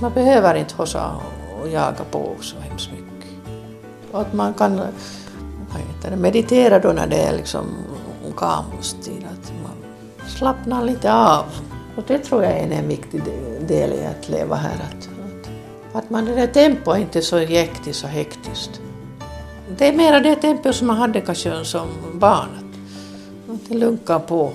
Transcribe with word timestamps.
Man 0.00 0.12
behöver 0.12 0.54
inte 0.54 0.74
hossa 0.74 1.14
och 1.60 1.68
jaga 1.68 2.04
på 2.10 2.34
så 2.40 2.56
hemskt 2.60 2.90
mycket. 2.90 3.30
Och 4.12 4.20
att 4.20 4.32
man 4.32 4.54
kan 4.54 4.76
vad 4.76 5.80
heter 5.80 6.10
det, 6.10 6.16
meditera 6.16 6.78
då 6.78 6.92
när 6.92 7.06
det 7.06 7.16
är 7.16 7.36
liksom 7.36 7.66
kamustid, 8.36 9.26
att 9.32 9.52
man 9.62 9.76
slappnar 10.28 10.84
lite 10.84 11.14
av. 11.14 11.44
Och 11.96 12.04
det 12.06 12.18
tror 12.18 12.44
jag 12.44 12.52
är 12.52 12.70
en 12.70 12.88
viktig 12.88 13.22
del 13.68 13.92
i 13.92 14.06
att 14.06 14.28
leva 14.28 14.56
här. 14.56 14.74
Att, 14.74 15.08
att, 15.08 16.04
att 16.04 16.10
man 16.10 16.24
det 16.24 16.34
där 16.34 16.46
tempot 16.46 16.96
är 16.96 17.00
inte 17.00 17.22
så 17.22 17.38
jäktigt 17.38 18.02
och 18.04 18.08
hektiskt. 18.08 18.80
Det 19.78 19.88
är 19.88 19.92
mera 19.92 20.20
det 20.20 20.34
tempo 20.34 20.72
som 20.72 20.86
man 20.86 20.96
hade 20.96 21.20
kanske 21.20 21.64
som 21.64 21.88
barn. 22.14 22.48
Att, 22.58 23.54
att 23.54 23.68
det 23.68 23.74
lunkar 23.74 24.18
på. 24.18 24.52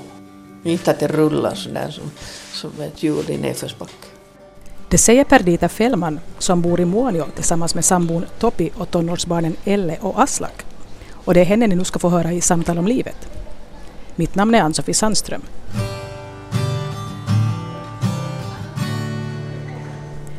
Inte 0.63 0.91
att 0.91 0.99
det 0.99 1.07
rullar 1.07 1.55
sådär 1.55 1.89
som, 1.89 2.11
som 2.53 2.81
ett 2.81 3.03
hjul 3.03 3.29
i 3.29 3.37
nedförsbacke. 3.37 4.10
Det 4.91 4.97
säger 4.97 5.23
Perdita 5.23 5.69
Fällman 5.69 6.19
som 6.37 6.61
bor 6.61 6.79
i 6.79 6.85
Muonio 6.85 7.25
tillsammans 7.35 7.75
med 7.75 7.85
sambon 7.85 8.25
Topi 8.39 8.71
och 8.77 8.91
tonårsbarnen 8.91 9.55
Elle 9.65 9.97
och 10.01 10.21
Aslak. 10.21 10.65
Och 11.11 11.33
det 11.33 11.41
är 11.41 11.45
henne 11.45 11.67
ni 11.67 11.75
nu 11.75 11.83
ska 11.83 11.99
få 11.99 12.09
höra 12.09 12.31
i 12.31 12.41
Samtal 12.41 12.77
om 12.77 12.87
livet. 12.87 13.29
Mitt 14.15 14.35
namn 14.35 14.55
är 14.55 14.61
Ann-Sofie 14.61 14.93
Sandström. 14.93 15.41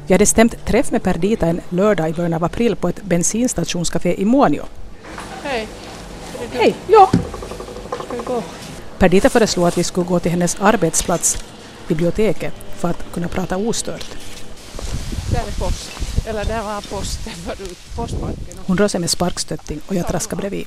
Jag 0.07 0.15
hade 0.15 0.27
stämt 0.27 0.67
träff 0.67 0.91
med 0.91 1.03
Perdita 1.03 1.47
en 1.47 1.61
lördag 1.69 2.11
i 2.11 2.13
början 2.13 2.35
av 2.35 2.45
april 2.45 2.77
på 2.77 2.89
ett 2.89 3.03
bensinstationscafé 3.03 4.21
i 4.21 4.25
Muonio. 4.25 4.63
Hej. 5.43 5.69
Hej, 6.53 6.75
ja. 6.87 7.11
Ska 8.07 8.17
vi 8.17 8.25
gå? 8.25 8.43
Perdita 8.99 9.31
föreslog 9.31 9.67
att 9.67 9.79
vi 9.79 9.85
skulle 9.85 10.07
gå 10.07 10.19
till 10.19 10.31
hennes 10.31 10.57
arbetsplats, 10.61 11.45
biblioteket, 11.89 12.55
för 12.77 12.89
att 12.89 13.13
kunna 13.13 13.29
prata 13.29 13.57
ostört. 13.57 14.22
Där 15.33 15.39
är 15.39 15.59
post. 15.59 15.91
Eller 16.27 16.45
där 16.45 16.63
var 16.63 16.81
posten 16.81 17.33
förut, 17.33 17.79
postbanken. 17.97 18.55
Hon 18.67 18.79
rör 18.79 18.89
sig 18.89 19.01
med 19.01 19.11
sparkstötting 19.11 19.81
och 19.89 19.95
jag 19.95 20.09
traskar 20.09 20.37
bredvid. 20.37 20.67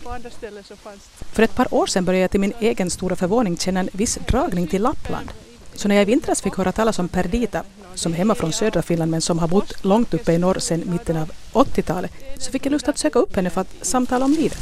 För 1.33 1.44
ett 1.44 1.55
par 1.55 1.73
år 1.73 1.88
sedan 1.88 2.05
började 2.05 2.22
jag 2.22 2.31
till 2.31 2.39
min 2.39 2.53
egen 2.59 2.89
stora 2.89 3.16
förvåning 3.16 3.57
känna 3.57 3.80
en 3.80 3.89
viss 3.94 4.19
dragning 4.27 4.67
till 4.67 4.81
Lappland. 4.81 5.31
Så 5.73 5.88
när 5.88 5.95
jag 5.95 6.02
i 6.02 6.05
vintras 6.05 6.41
fick 6.41 6.55
höra 6.57 6.72
talas 6.72 6.99
om 6.99 7.07
Perdita, 7.07 7.63
som 7.95 8.13
är 8.13 8.17
hemma 8.17 8.35
från 8.35 8.53
södra 8.53 8.81
Finland 8.81 9.11
men 9.11 9.22
som 9.22 9.39
har 9.39 9.47
bott 9.47 9.83
långt 9.83 10.13
uppe 10.13 10.33
i 10.33 10.38
norr 10.38 10.59
sedan 10.59 10.83
mitten 10.85 11.17
av 11.17 11.31
80-talet, 11.53 12.11
så 12.38 12.52
fick 12.52 12.66
jag 12.66 12.72
lust 12.72 12.88
att 12.88 12.97
söka 12.97 13.19
upp 13.19 13.35
henne 13.35 13.50
för 13.50 13.61
att 13.61 13.75
samtala 13.81 14.25
om 14.25 14.31
livet. 14.31 14.59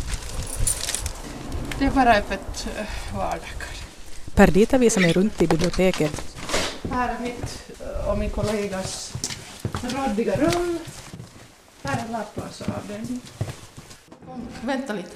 Det 1.79 1.85
är 1.85 1.91
bara 1.91 2.15
öppet 2.15 2.67
eh, 2.77 3.15
vardagar. 3.17 3.65
Perdita 4.35 4.77
visar 4.77 5.01
mig 5.01 5.13
runt 5.13 5.41
i 5.41 5.47
biblioteket. 5.47 6.21
Här 6.91 7.15
är 7.15 7.19
mitt 7.19 7.71
eh, 7.79 8.09
och 8.09 8.17
min 8.17 8.29
kollegas 8.29 9.13
råddiga 9.81 10.35
rum. 10.35 10.79
Här 11.83 12.05
är. 12.09 12.25
Kom, 14.25 14.47
Vänta 14.61 14.93
lite. 14.93 15.09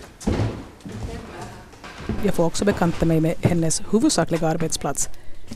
Jag 2.24 2.34
får 2.34 2.46
också 2.46 2.66
bekanta 2.66 3.06
mig 3.06 3.22
med 3.22 3.36
hennes 3.42 3.82
huvudsakliga 3.92 4.48
arbetsplats, 4.48 5.10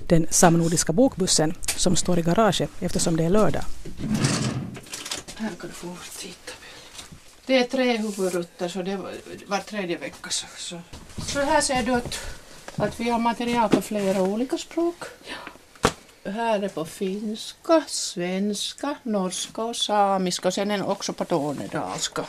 den 0.08 0.28
samnordiska 0.30 0.94
bokbussen 0.94 1.54
som 1.76 1.96
står 1.96 2.20
i 2.20 2.22
garaget 2.22 2.70
eftersom 2.80 3.18
det 3.18 3.24
är 3.24 3.30
lördag. 3.30 3.64
Här 5.36 5.50
kan 5.60 5.70
du 5.70 5.74
få 5.76 5.96
titta. 6.18 6.52
Det 7.46 7.58
är 7.58 7.64
tre 7.64 7.98
huvudrutter 7.98 8.70
så 8.70 8.82
det 8.82 8.98
var, 8.98 9.12
var 9.48 9.58
tredje 9.58 9.98
vecka. 9.98 10.30
Så, 10.30 10.46
så. 10.58 10.82
så 11.26 11.40
här 11.40 11.62
ser 11.62 11.84
det 11.84 11.92
ut 11.92 12.20
att 12.76 13.00
vi 13.00 13.10
har 13.10 13.20
material 13.20 13.70
på 13.70 13.82
flera 13.82 14.22
olika 14.22 14.58
språk. 14.58 15.04
Här 16.24 16.62
är 16.64 16.70
på 16.70 16.86
finska, 16.86 17.84
svenska, 17.88 18.96
norska 19.04 19.64
och 19.64 19.76
samiska 19.76 20.48
och 20.48 20.54
sen 20.54 20.72
är 20.72 20.90
också 20.90 21.14
på 21.14 21.26
tornedalska. 21.26 22.26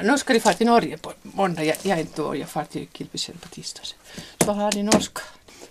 Nu 0.00 0.18
ska 0.18 0.32
de 0.32 0.40
fara 0.40 0.54
till 0.54 0.66
Norge 0.66 0.98
på 0.98 1.12
måndag, 1.22 1.64
jag, 1.64 1.76
jag 1.82 1.98
är 1.98 2.00
inte 2.00 2.22
då, 2.22 2.36
jag 2.36 2.48
far 2.48 2.64
till 2.64 2.88
Kilpisjärv 2.92 3.38
på 3.38 3.48
tisdag. 3.48 3.82
Så 4.44 4.52
har 4.52 4.72
de 4.72 4.82
norska. 4.82 5.22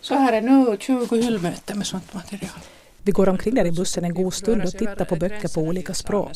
Så 0.02 0.14
här 0.14 0.34
är 0.34 0.42
nu 0.42 0.78
20 0.80 1.16
hyllmöten 1.16 1.78
med 1.78 1.88
sånt 1.88 2.14
material. 2.14 2.60
Vi 3.04 3.12
går 3.12 3.30
omkring 3.30 3.56
där 3.56 3.66
i 3.66 3.72
bussen 3.72 4.04
en 4.04 4.14
god 4.14 4.34
stund 4.34 4.64
och 4.64 4.72
tittar 4.72 5.06
på 5.06 5.16
böcker 5.16 5.48
på 5.48 5.62
olika 5.62 5.94
språk. 5.94 6.32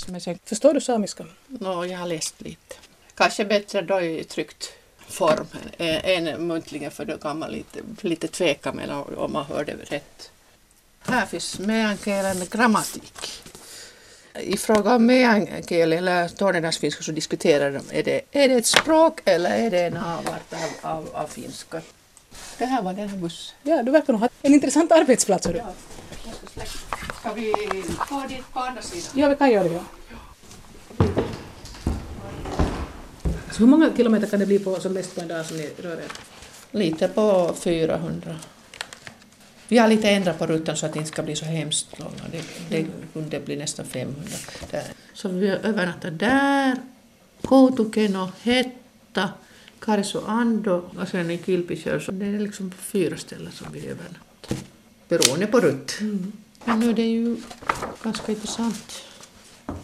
Förstår 0.46 0.74
du 0.74 0.82
samiska? 0.82 1.26
Nå, 1.48 1.86
jag 1.86 2.00
har 2.00 2.08
läst 2.08 2.42
lite. 2.42 2.76
Kanske 3.16 3.46
bättre 3.46 3.82
då 3.82 4.02
i 4.02 4.24
tryckt 4.24 4.74
form 5.12 5.48
än 5.78 6.28
än 6.28 6.48
muntligen 6.48 6.92
för 6.92 7.06
då 7.06 7.18
kan 7.18 7.40
man 7.40 7.52
lite, 7.52 7.80
lite 8.02 8.28
tveka 8.28 8.74
mellan 8.74 9.04
om 9.18 9.34
man 9.34 9.46
hör 9.46 9.66
det 9.66 9.74
rätt. 9.74 10.32
Här 11.00 11.26
finns 11.26 11.60
meänkielen 11.60 12.48
grammatik. 12.52 13.44
I 14.40 14.58
fråga 14.58 14.96
om 14.96 15.06
meänkieli 15.06 15.96
eller 15.96 16.28
tornedalsfinska 16.28 17.04
så 17.04 17.12
diskuterar 17.12 17.72
de 17.72 18.00
är 18.00 18.04
det, 18.04 18.22
är 18.32 18.50
det 18.50 18.56
ett 18.56 18.66
språk 18.66 19.20
eller 19.26 19.50
är 19.50 19.72
det 19.72 19.80
en 19.80 19.98
avart 19.98 20.54
av, 20.54 20.92
av, 20.92 21.10
av 21.14 21.28
finska. 21.28 21.82
Det 22.58 22.66
här 22.66 22.82
var 22.82 22.94
den 22.94 23.10
här 23.10 23.18
bussen. 23.18 23.56
Ja, 23.64 23.84
du 23.84 23.92
verkar 23.92 24.14
nog 24.14 24.20
ha 24.20 24.30
en 24.42 24.54
intressant 24.54 24.92
arbetsplats. 24.92 25.48
Ska 27.20 27.34
vi 27.34 27.54
gå 28.10 28.24
dit 28.30 28.54
på 28.54 28.60
andra 28.60 28.82
sidan? 28.82 29.12
Ja, 29.16 29.30
vi 29.30 29.36
kan 29.36 29.52
göra 29.52 29.64
det. 29.64 29.74
Ja. 29.74 29.84
Så 33.52 33.60
hur 33.60 33.68
många 33.68 33.96
kilometer 33.96 34.28
kan 34.28 34.40
det 34.40 34.46
bli 34.46 34.60
på, 34.60 34.80
som 34.80 34.94
mest 34.94 35.16
på 35.16 35.22
en 35.22 35.28
dag 35.28 35.46
som 35.46 35.58
ni 35.58 35.70
rör 35.78 35.98
er? 35.98 36.12
Lite 36.72 37.08
på 37.08 37.56
400. 37.60 38.36
Vi 39.68 39.78
har 39.78 39.88
lite 39.88 40.10
ändrat 40.10 40.40
på 40.40 40.48
rutan 40.48 40.78
så 40.78 40.86
att 40.86 40.94
det 40.94 41.00
inte 41.00 41.12
ska 41.12 41.24
bli 41.24 41.36
så 41.36 41.46
hemskt 41.46 42.00
långa. 42.00 42.24
Det, 42.32 42.44
det 42.70 42.88
kunde 43.14 43.40
bli 43.40 43.56
nästan 43.56 43.86
500. 43.86 44.22
Där. 44.72 44.84
Så 45.14 45.30
vi 45.30 45.48
övernattar 45.48 46.12
där, 46.12 46.76
Koutukeno, 47.42 48.32
Hetta, 48.42 49.30
Karesuando 49.80 50.90
och 51.00 51.08
sen 51.08 51.32
i 51.32 51.38
Kilpisjärv. 51.38 52.00
Så 52.00 52.12
det 52.12 52.26
är 52.26 52.40
liksom 52.40 52.70
på 52.70 52.78
fyra 52.78 53.18
ställen 53.18 53.52
som 53.52 53.68
vi 53.72 53.80
övernattar. 53.80 54.58
Beroende 55.10 55.48
på 55.48 55.60
rutt. 55.60 55.98
Men 56.66 56.80
nu 56.80 56.90
är 56.90 56.94
det 56.94 57.08
ju 57.08 57.38
ganska 58.04 58.32
intressant. 58.32 59.04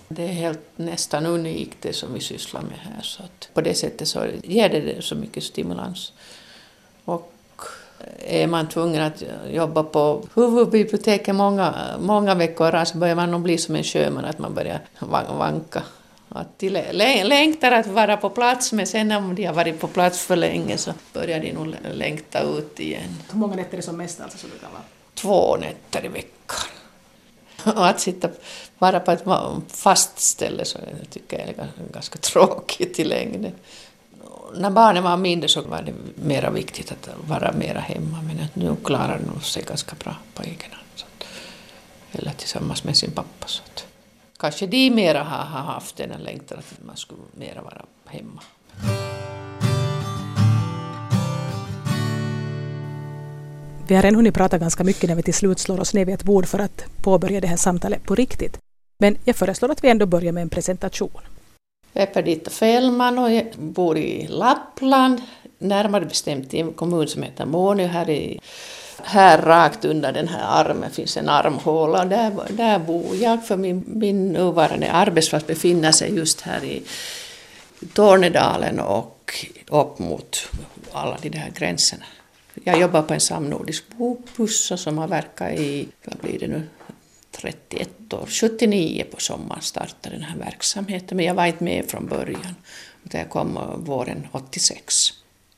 Det 0.10 0.24
är 0.24 0.28
helt 0.28 0.60
nästan 0.76 1.26
unikt 1.26 1.78
det 1.82 1.94
som 1.94 2.14
vi 2.14 2.20
sysslar 2.20 2.62
med 2.62 2.78
här. 2.80 3.02
Så 3.02 3.24
på 3.54 3.62
det 3.62 3.74
sättet 3.74 4.08
så 4.08 4.26
ger 4.44 4.70
det 4.70 5.02
så 5.04 5.16
mycket 5.16 5.44
stimulans. 5.44 6.14
Och 7.06 7.34
är 8.28 8.48
man 8.48 8.70
tvungen 8.70 9.02
att 9.02 9.24
jobba 9.52 9.84
på 9.84 10.24
huvudbiblioteket 10.36 11.36
många, 11.36 11.76
många 12.00 12.36
veckor 12.36 12.86
så 12.86 12.98
börjar 12.98 13.16
man 13.16 13.32
nog 13.32 13.42
bli 13.42 13.58
som 13.58 13.76
en 13.76 13.84
sjöman, 13.84 14.26
att 14.26 14.40
man 14.40 14.54
börjar 14.54 14.80
van- 15.00 15.38
vanka. 15.38 15.84
Att 16.30 16.60
de 16.60 16.70
lä- 16.70 16.92
lä- 16.94 17.24
längtar 17.24 17.72
att 17.72 17.88
vara 17.88 18.18
på 18.18 18.30
plats, 18.30 18.74
men 18.74 18.88
sen 18.88 19.08
när 19.08 19.34
de 19.34 19.46
har 19.46 19.54
varit 19.54 19.80
på 19.80 19.88
plats 19.88 20.20
för 20.20 20.36
länge 20.36 20.78
så 20.78 20.94
börjar 21.14 21.40
de 21.40 21.52
nog 21.54 21.68
lä- 21.68 21.94
längta 21.94 22.42
ut 22.42 22.80
igen. 22.80 23.16
Hur 23.32 23.40
många 23.40 23.56
nätter 23.56 23.78
är 23.78 23.82
som 23.82 23.98
mest 23.98 24.22
alltså 24.22 24.38
som 24.38 24.50
det 24.50 24.60
kan 24.60 24.72
vara? 24.72 24.84
Två 25.14 25.56
nätter 25.58 26.06
i 26.06 26.08
veckan. 26.08 26.70
Och 27.66 27.88
att 27.88 28.00
sitta 28.00 28.30
bara 28.80 29.00
på 29.00 29.12
ett 29.12 29.24
fast 29.68 30.20
ställe 30.20 30.66
så 30.66 30.80
tycker 31.10 31.40
jag 31.40 31.48
är 31.48 31.70
ganska- 31.94 32.20
tråkigt 32.20 33.00
i 33.00 33.04
längden. 33.04 33.52
När 34.56 34.70
barnen 34.70 35.04
var 35.04 35.18
mindre 35.18 35.50
så 35.50 35.62
var 35.62 35.82
det 35.82 35.94
mera 36.16 36.50
viktigt 36.50 36.92
att 36.92 37.10
vara 37.28 37.52
mera 37.52 37.80
hemma 37.80 38.22
men 38.22 38.40
att 38.46 38.56
nu 38.56 38.76
klarar 38.84 39.20
de 39.34 39.42
sig 39.42 39.64
ganska 39.64 39.96
bra 39.96 40.16
på 40.34 40.44
egen 40.44 40.72
hand. 40.72 40.88
Så 40.96 41.06
att, 41.06 41.28
eller 42.20 42.32
tillsammans 42.32 42.84
med 42.84 42.98
sin 42.98 43.12
pappa. 43.12 43.48
Så 43.48 43.64
att, 43.64 43.86
kanske 44.40 44.68
de 44.68 44.90
mera 44.90 45.24
har, 45.24 45.62
haft 45.74 45.96
den 45.98 46.10
längtan 46.10 46.60
att 46.60 46.86
man 46.86 46.98
skulle 46.98 47.22
mera 47.36 47.62
vara 47.62 47.86
hemma. 48.06 48.42
Vi 53.88 53.96
har 53.96 54.02
redan 54.04 54.16
hunnit 54.16 54.34
prata 54.34 54.58
ganska 54.58 54.84
mycket 54.84 55.10
när 55.10 55.16
vi 55.16 55.24
till 55.24 55.34
slut 55.34 55.60
slår 55.60 55.80
oss 55.80 55.94
ner 55.94 56.06
vid 56.06 56.16
ett 56.16 56.24
bord 56.24 56.46
för 56.46 56.60
att 56.60 56.86
påbörja 57.02 57.42
det 57.42 57.48
här 57.48 57.58
samtalet 57.58 58.04
på 58.04 58.16
riktigt. 58.16 58.58
Men 59.00 59.18
jag 59.24 59.36
föreslår 59.36 59.72
att 59.72 59.84
vi 59.84 59.90
ändå 59.90 60.06
börjar 60.06 60.32
med 60.32 60.42
en 60.42 60.50
presentation. 60.50 61.22
Jag 61.94 62.04
är 62.04 62.14
Perdita 62.14 62.50
Fällman 62.50 63.20
och 63.20 63.32
jag 63.32 63.46
bor 63.58 63.98
i 63.98 64.28
Lappland, 64.28 65.22
närmare 65.60 66.06
bestämt 66.06 66.54
i 66.54 66.60
en 66.60 66.74
kommun 66.74 67.08
som 67.08 67.24
heter 67.24 67.46
Månö. 67.46 67.88
Här, 67.88 68.10
i, 68.10 68.40
här 69.04 69.42
rakt 69.42 69.86
under 69.86 70.12
den 70.12 70.28
här 70.28 70.66
armen 70.66 70.92
finns 70.92 71.18
en 71.18 71.30
armhåla 71.30 72.02
och 72.02 72.08
där, 72.08 72.32
där 72.50 72.80
bor 72.80 73.16
jag 73.16 73.48
för 73.48 73.58
min, 73.58 73.84
min 73.88 74.34
nuvarande 74.34 74.92
arbetsplats 74.92 75.48
befinner 75.48 75.92
sig 75.92 76.16
just 76.16 76.42
här 76.42 76.64
i 76.64 76.84
Tornedalen 77.94 78.80
och 78.80 79.48
upp 79.68 80.00
mot 80.00 80.50
alla 80.92 81.18
de 81.22 81.30
där 81.30 81.52
gränserna. 81.56 82.06
Jag 82.64 82.80
jobbar 82.80 83.02
på 83.02 83.14
en 83.14 83.20
samnordisk 83.20 83.84
bokbuss 83.98 84.72
och 84.72 84.80
som 84.80 84.98
har 84.98 85.08
verkat 85.08 85.60
i, 85.60 85.88
vad 86.06 86.18
blir 86.18 86.40
det 86.40 86.48
nu, 86.48 86.64
31 87.32 88.14
år. 88.14 88.26
79 88.28 89.04
på 89.12 89.20
sommaren 89.20 89.62
startade 89.62 90.16
den 90.16 90.24
här 90.24 90.38
verksamheten, 90.38 91.18
men 91.18 91.26
jag 91.26 91.34
var 91.34 91.46
inte 91.46 91.64
med 91.64 91.86
från 91.86 92.08
början. 92.08 92.56
utan 93.06 93.22
Jag 93.22 93.30
kom 93.30 93.60
våren 93.78 94.28
86. 94.32 95.14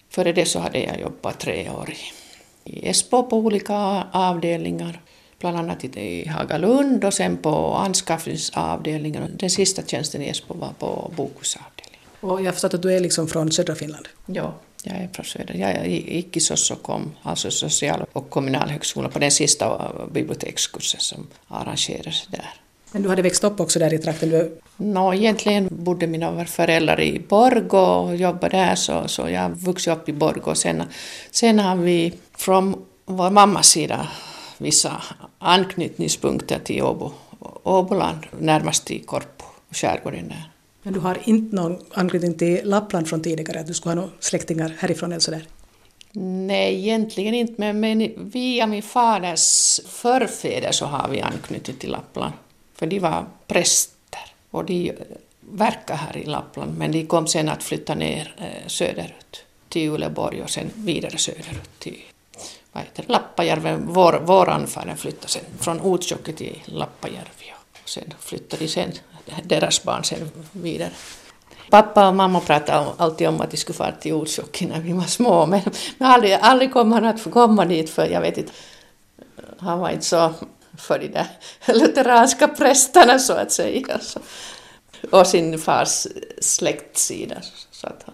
Före 0.10 0.34
det 0.34 0.46
så 0.46 0.60
hade 0.60 0.80
jag 0.80 1.00
jobbat 1.00 1.40
tre 1.40 1.70
år 1.70 1.90
i, 1.90 2.90
Esbo 2.90 3.24
på 3.24 3.38
olika 3.38 3.76
avdelningar. 4.12 5.02
bland 5.40 5.58
annat 5.58 5.84
i 5.84 6.28
Hagalund 6.28 7.04
och 7.06 7.14
sen 7.14 7.38
på 7.38 7.74
anskaffningsavdelningen. 7.74 9.38
Den 9.38 9.50
sista 9.50 9.82
tjänsten 9.82 10.22
i 10.22 10.30
Esbo 10.30 10.54
var 10.54 10.74
på 10.80 11.12
bokhusavdelningen. 11.16 12.00
Och 12.20 12.42
jag 12.42 12.46
har 12.46 12.52
förstått 12.52 12.74
att 12.74 12.82
du 12.82 12.94
är 12.94 13.00
liksom 13.00 13.28
från 13.28 13.52
södra 13.52 13.76
Finland? 13.76 14.08
Ja, 14.26 14.54
jag 14.84 14.96
är 14.96 15.10
från 15.14 15.26
söder. 15.26 15.54
Jag 15.54 15.88
gick 15.90 16.38
i 16.38 16.40
Sossokom, 16.40 17.12
alltså 17.24 17.52
social 17.52 18.06
och 18.14 18.30
kommunalhögskola, 18.30 19.10
på 19.10 19.20
den 19.20 19.32
sista 19.32 19.92
bibliotekskursen 20.12 21.00
som 21.00 21.28
arrangerades 21.48 22.28
där. 22.28 22.54
Men 22.92 23.02
du 23.02 23.10
hade 23.10 23.22
växt 23.22 23.44
upp 23.44 23.60
också 23.60 23.80
där 23.80 23.94
i 23.94 23.98
trakten? 23.98 24.30
Du... 24.30 24.60
No, 24.78 25.14
egentligen 25.14 25.68
bodde 25.72 26.08
mina 26.08 26.46
föräldrar 26.46 27.02
i 27.02 27.20
Borgå 27.20 27.78
och 27.78 28.16
jobbade 28.16 28.58
där 28.58 28.76
så, 28.76 29.08
så 29.08 29.30
jag 29.30 29.50
vuxit 29.50 29.94
upp 29.94 30.10
i 30.10 30.14
Borgå. 30.14 30.56
Sen, 30.56 30.84
sen 31.32 31.60
har 31.60 31.76
vi 31.76 32.14
från 32.38 32.86
vår 33.06 33.30
mammas 33.30 33.68
sida 33.68 34.08
vissa 34.58 35.02
anknytningspunkter 35.40 36.60
till 36.60 36.84
Åbo, 36.84 37.12
Åboland, 37.64 38.20
närmast 38.40 38.92
i 38.92 39.00
Korpo, 39.00 39.46
skärgården 39.72 40.28
där. 40.28 40.50
Men 40.90 40.94
du 40.94 41.00
har 41.00 41.18
inte 41.24 41.56
någon 41.56 41.78
anknytning 41.94 42.34
till 42.34 42.62
Lappland 42.64 43.08
från 43.08 43.22
tidigare, 43.22 43.60
att 43.60 43.68
du 43.68 43.74
skulle 43.74 43.96
ha 43.96 43.96
några 43.96 44.10
släktingar 44.20 44.76
härifrån 44.80 45.12
eller 45.12 45.20
sådär? 45.20 45.48
Nej, 46.12 46.76
egentligen 46.76 47.34
inte, 47.34 47.54
men, 47.58 47.80
men 47.80 48.30
via 48.30 48.68
min 48.68 48.84
faders 48.84 49.80
förfäder 49.88 50.72
så 50.72 50.86
har 50.86 51.10
vi 51.10 51.22
anknytning 51.22 51.78
till 51.78 51.92
Lappland. 51.92 52.34
För 52.76 52.88
de 52.88 53.00
var 53.00 53.26
präster 53.48 54.20
och 54.52 54.66
de 54.66 54.94
verkar 55.40 55.96
här 55.96 56.18
i 56.18 56.26
Lappland, 56.26 56.78
men 56.78 56.92
de 56.92 57.06
kom 57.06 57.28
sen 57.28 57.50
att 57.50 57.64
flytta 57.64 57.96
ner 57.96 58.36
eh, 58.38 58.68
söderut 58.68 59.44
till 59.70 59.90
Uleborg 59.90 60.44
och 60.44 60.50
sen 60.50 60.70
vidare 60.76 61.18
söderut 61.18 61.80
till 61.80 62.02
vad 62.72 62.84
heter 62.84 63.06
Lappajärven. 63.08 63.88
Vår, 63.88 64.22
vår 64.26 64.50
anfar 64.50 64.96
flyttade 64.98 65.28
sen 65.28 65.44
från 65.60 65.94
Utsjoki 65.94 66.34
till 66.34 66.62
Lappajärvi 66.66 67.54
och 67.84 67.90
sen 67.90 68.14
flyttade 68.20 68.64
de 68.64 68.68
sen, 68.70 68.92
deras 69.44 69.84
barn 69.84 70.04
sen 70.04 70.32
vidare. 70.52 70.92
Pappa 71.70 72.08
och 72.08 72.16
mamma 72.16 72.40
pratade 72.40 72.88
alltid 72.98 73.28
om 73.28 73.42
att 73.42 73.52
de 73.52 73.58
skulle 73.58 73.78
fara 73.78 73.92
till 73.92 74.14
Utsjoki 74.14 74.66
när 74.66 74.80
vi 74.80 74.94
var 74.94 75.04
små, 75.04 75.46
men, 75.46 75.62
men 75.98 76.12
aldrig, 76.12 76.34
aldrig 76.34 76.74
kom 76.74 76.92
han 76.92 77.06
att 77.06 77.22
få 77.22 77.30
komma 77.30 77.66
dit 77.66 77.90
för 77.90 78.06
jag 78.06 78.22
vet 78.22 78.38
inte, 78.38 78.52
han 79.60 79.80
var 79.80 79.90
inte 79.90 80.06
så 80.06 80.34
för 80.78 81.00
de 81.00 81.08
där 81.08 81.28
lutheranska 81.68 82.48
prästerna 82.48 83.20
så 83.20 83.34
att 83.34 83.52
säga. 83.52 84.00
Och 85.12 85.28
sin 85.28 85.60
fars 85.60 86.08
släktsida. 86.42 87.36
Så 87.72 87.88
att, 87.88 88.06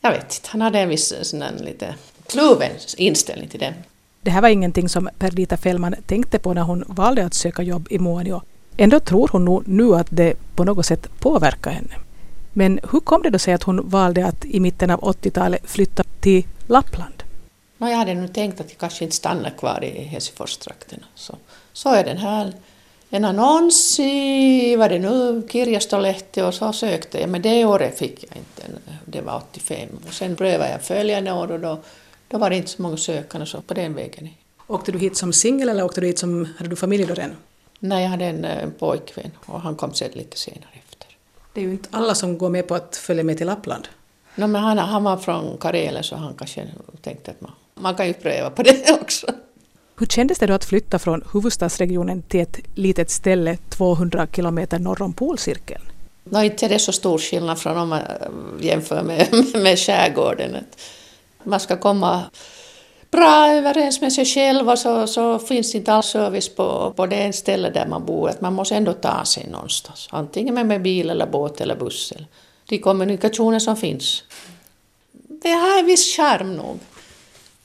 jag 0.00 0.10
vet 0.10 0.34
inte, 0.34 0.48
han 0.48 0.60
hade 0.60 0.78
en 0.78 0.88
viss 0.88 1.14
sån 1.22 1.44
lite 1.60 1.94
kluven 2.26 2.70
inställning 2.96 3.48
till 3.48 3.60
det. 3.60 3.74
Det 4.20 4.30
här 4.30 4.42
var 4.42 4.48
ingenting 4.48 4.88
som 4.88 5.08
Perdita 5.18 5.56
Fellman 5.56 5.94
tänkte 6.06 6.38
på 6.38 6.54
när 6.54 6.62
hon 6.62 6.84
valde 6.86 7.24
att 7.24 7.34
söka 7.34 7.62
jobb 7.62 7.86
i 7.90 7.98
Muonio. 7.98 8.42
Ändå 8.76 9.00
tror 9.00 9.28
hon 9.32 9.44
nog 9.44 9.68
nu 9.68 9.94
att 9.94 10.06
det 10.10 10.34
på 10.56 10.64
något 10.64 10.86
sätt 10.86 11.08
påverkar 11.18 11.70
henne. 11.70 11.94
Men 12.52 12.80
hur 12.92 13.00
kom 13.00 13.22
det 13.22 13.30
då 13.30 13.38
sig 13.38 13.54
att 13.54 13.62
hon 13.62 13.88
valde 13.88 14.26
att 14.26 14.44
i 14.44 14.60
mitten 14.60 14.90
av 14.90 15.00
80-talet 15.00 15.70
flytta 15.70 16.02
till 16.20 16.46
Lappland? 16.66 17.22
No, 17.78 17.88
jag 17.88 17.96
hade 17.96 18.14
nog 18.14 18.32
tänkt 18.32 18.60
att 18.60 18.70
jag 18.70 18.78
kanske 18.78 19.04
inte 19.04 19.16
stannar 19.16 19.50
kvar 19.50 19.84
i 19.84 20.02
Helsingforstrakten. 20.02 21.04
Så, 21.14 21.36
så 21.72 21.88
är 21.88 22.04
den 22.04 22.16
här 22.16 22.52
en 23.10 23.24
annons 23.24 24.00
i, 24.00 24.76
vad 24.76 24.90
det 24.90 24.98
nu, 24.98 25.42
Kirjastolehti 25.52 26.42
och 26.42 26.54
så 26.54 26.72
sökte 26.72 27.20
jag, 27.20 27.30
men 27.30 27.42
det 27.42 27.64
året 27.64 27.98
fick 27.98 28.24
jag 28.28 28.36
inte, 28.36 28.62
det 29.04 29.20
var 29.20 29.42
85. 29.50 29.88
Och 30.06 30.12
sen 30.14 30.36
prövade 30.36 30.70
jag 30.70 30.82
följande 30.82 31.32
år 31.32 31.50
och 31.52 31.60
då, 31.60 31.80
då 32.28 32.38
var 32.38 32.50
det 32.50 32.56
inte 32.56 32.70
så 32.70 32.82
många 32.82 32.96
sökande 32.96 33.46
så 33.46 33.60
på 33.60 33.74
den 33.74 33.94
vägen. 33.94 34.28
Åkte 34.66 34.92
du 34.92 34.98
hit 34.98 35.16
som 35.16 35.32
singel 35.32 35.68
eller 35.68 35.84
åkte 35.84 36.00
du 36.00 36.06
hit 36.06 36.18
som, 36.18 36.48
hade 36.56 36.70
du 36.70 36.76
familj 36.76 37.06
då 37.06 37.14
redan? 37.14 37.36
Nej, 37.84 38.02
jag 38.02 38.10
hade 38.10 38.24
en, 38.24 38.44
en 38.44 38.72
pojkvän 38.72 39.30
och 39.46 39.60
han 39.60 39.76
kom 39.76 39.94
sen 39.94 40.10
lite 40.12 40.38
senare 40.38 40.68
efter. 40.86 41.08
Det 41.52 41.60
är 41.60 41.64
ju 41.64 41.70
inte 41.70 41.88
alla 41.92 42.14
som 42.14 42.38
går 42.38 42.50
med 42.50 42.68
på 42.68 42.74
att 42.74 42.96
följa 42.96 43.24
med 43.24 43.38
till 43.38 43.46
Lappland. 43.46 43.88
No, 44.34 44.46
men 44.46 44.62
han, 44.62 44.78
han 44.78 45.04
var 45.04 45.16
från 45.16 45.58
Karelen 45.58 46.04
så 46.04 46.16
han 46.16 46.34
kanske 46.34 46.68
tänkte 47.02 47.30
att 47.30 47.40
man, 47.40 47.52
man 47.74 47.94
kan 47.94 48.06
ju 48.06 48.12
pröva 48.12 48.50
på 48.50 48.62
det 48.62 48.98
också. 49.02 49.26
Hur 49.98 50.06
kändes 50.06 50.38
det 50.38 50.46
då 50.46 50.54
att 50.54 50.64
flytta 50.64 50.98
från 50.98 51.24
huvudstadsregionen 51.32 52.22
till 52.22 52.40
ett 52.40 52.58
litet 52.74 53.10
ställe 53.10 53.56
200 53.68 54.26
kilometer 54.32 54.78
norr 54.78 55.02
om 55.02 55.12
polcirkeln? 55.12 55.82
No, 56.24 56.42
inte 56.42 56.66
är 56.66 56.68
det 56.68 56.78
så 56.78 56.92
stor 56.92 57.18
skillnad 57.18 57.58
från 57.58 57.76
om 57.76 57.88
man 57.88 58.00
jämför 58.60 59.02
med, 59.02 59.28
med 59.62 59.78
skärgården. 59.78 60.56
Man 61.42 61.60
ska 61.60 61.76
komma 61.76 62.22
bra 63.16 63.48
överens 63.48 64.00
med 64.00 64.12
sig 64.12 64.24
själv 64.24 64.68
och 64.70 64.78
så, 64.78 65.06
så 65.06 65.38
finns 65.38 65.74
inte 65.74 65.92
all 65.92 66.02
service 66.02 66.48
på, 66.48 66.92
på 66.96 67.06
det 67.06 67.32
ställe 67.32 67.70
där 67.70 67.86
man 67.86 68.04
bor. 68.04 68.28
Att 68.28 68.40
man 68.40 68.52
måste 68.52 68.74
ändå 68.74 68.92
ta 68.92 69.24
sig 69.24 69.46
någonstans. 69.50 70.08
Antingen 70.10 70.54
med, 70.54 70.66
med 70.66 70.82
bil 70.82 71.10
eller 71.10 71.26
båt 71.26 71.60
eller 71.60 71.76
buss. 71.76 72.12
Eller 72.12 72.26
de 72.68 72.78
kommunikationer 72.78 73.58
som 73.58 73.76
finns. 73.76 74.22
Det 75.12 75.50
har 75.50 75.78
en 75.78 75.86
viss 75.86 76.16
charm 76.16 76.56
nog. 76.56 76.78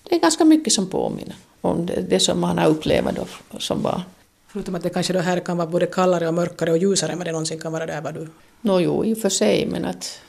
Det 0.04 0.16
är 0.16 0.20
ganska 0.20 0.46
mycket 0.46 0.74
som 0.74 0.90
påminner 0.90 1.36
om 1.62 1.86
det, 1.86 2.02
det 2.10 2.20
som 2.20 2.40
man 2.40 2.58
har 2.58 2.68
upplevt 2.68 3.16
då, 3.16 3.60
som 3.60 3.82
barn. 3.82 4.02
Förutom 4.48 4.76
att 4.76 4.84
det 4.84 4.90
kanske 4.90 5.14
då 5.14 5.20
här 5.20 5.40
kan 5.40 5.58
vara 5.58 5.68
både 5.68 5.86
kallare 5.86 6.28
och 6.28 6.34
mörkare 6.34 6.72
och 6.72 6.78
ljusare 6.78 7.12
än 7.12 7.18
vad 7.18 7.28
det 7.28 7.32
någonsin 7.32 7.60
kan 7.60 7.72
vara 7.72 7.86
där 7.86 8.02
var 8.02 8.12
du? 8.12 8.28
Nå 8.62 8.80
jo, 8.80 9.06
i 9.06 9.14
och 9.14 9.18
för 9.18 9.30
sig, 9.30 9.68
men 9.68 9.86
att 9.86 10.22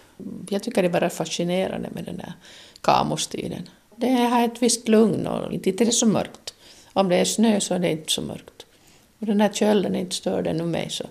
jag 0.48 0.62
tycker 0.62 0.82
det 0.82 0.88
är 0.88 0.92
bara 0.92 1.10
fascinerande 1.10 1.88
med 1.92 2.04
den 2.04 2.16
där 2.16 2.32
kamostiden. 2.80 3.68
Det 4.00 4.08
har 4.08 4.44
ett 4.44 4.62
visst 4.62 4.88
lugn 4.88 5.26
och 5.26 5.52
inte 5.52 5.70
är 5.70 5.86
det 5.86 5.92
så 5.92 6.06
mörkt. 6.06 6.54
Om 6.92 7.08
det 7.08 7.16
är 7.16 7.24
snö 7.24 7.60
så 7.60 7.74
är 7.74 7.78
det 7.78 7.90
inte 7.90 8.12
så 8.12 8.22
mörkt. 8.22 8.66
Och 9.18 9.26
den 9.26 9.40
här 9.40 9.52
kölden 9.52 9.96
inte 9.96 10.16
stör 10.16 10.42
den 10.42 10.70
mig 10.70 10.90
så. 10.90 11.04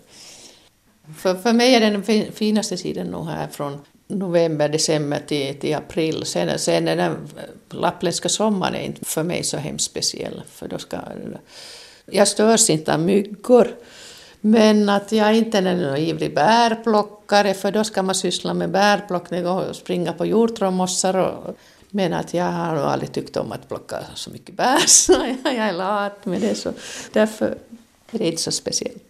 För, 1.18 1.36
för 1.36 1.54
mig 1.54 1.76
är 1.76 1.80
den 1.80 2.04
finaste 2.34 2.78
tiden 2.78 3.08
nog 3.08 3.26
här 3.26 3.48
från 3.48 3.82
november, 4.08 4.70
december 4.70 5.22
till, 5.28 5.60
till 5.60 5.76
april. 5.76 6.26
Sen, 6.26 6.60
sen 6.60 6.88
är 6.88 6.96
den 6.96 7.18
lappländska 7.70 8.30
sommaren 8.30 8.76
är 8.76 8.82
inte 8.82 9.06
för 9.06 9.24
mig 9.24 9.44
så 9.44 9.58
hemskt 9.58 9.86
speciell. 9.86 10.44
För 10.52 10.68
då 10.68 10.78
ska, 10.78 10.98
jag 12.06 12.28
störs 12.28 12.70
inte 12.70 12.94
av 12.94 13.00
myggor. 13.00 13.76
Men 14.42 14.90
att 14.90 15.12
jag 15.12 15.36
inte 15.36 15.58
är 15.58 15.62
någon 15.62 15.98
ivrig 15.98 16.36
bärplockare 16.36 17.54
för 17.54 17.72
då 17.72 17.84
ska 17.84 18.04
man 18.04 18.16
syssla 18.16 18.54
med 18.54 18.72
bärplockning 18.72 19.48
och 19.48 19.76
springa 19.76 20.14
på 20.14 20.26
hjortronmossar. 20.26 21.54
Men 21.90 22.14
att 22.14 22.34
jag 22.34 22.46
har 22.46 22.76
nog 22.76 22.84
aldrig 22.84 23.12
tyckt 23.12 23.38
om 23.38 23.52
att 23.52 23.68
plocka 23.68 23.98
så 24.16 24.30
mycket 24.30 24.56
bär 24.56 24.80
så 24.88 25.14
jag 25.44 25.56
är 25.56 25.74
lat 25.74 26.26
med 26.26 26.42
det. 26.42 26.56
Så 26.56 26.74
därför 27.14 27.58
är 28.12 28.20
det 28.20 28.28
inte 28.28 28.42
så 28.42 28.52
speciellt. 28.52 29.04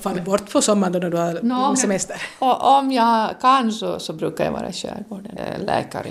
Far 0.00 0.14
du 0.14 0.20
bort 0.20 0.52
på 0.52 0.62
sommaren 0.62 0.92
då 0.92 0.98
när 0.98 1.10
du 1.10 1.16
har 1.16 1.42
no, 1.42 1.76
semester? 1.76 2.22
Och 2.38 2.78
om 2.78 2.92
jag 2.92 3.40
kan 3.40 3.72
så, 3.72 3.98
så 3.98 4.12
brukar 4.12 4.44
jag 4.44 4.52
vara 4.52 4.68
i 4.68 4.72
skärgården, 4.72 5.38
läkare. 5.66 6.10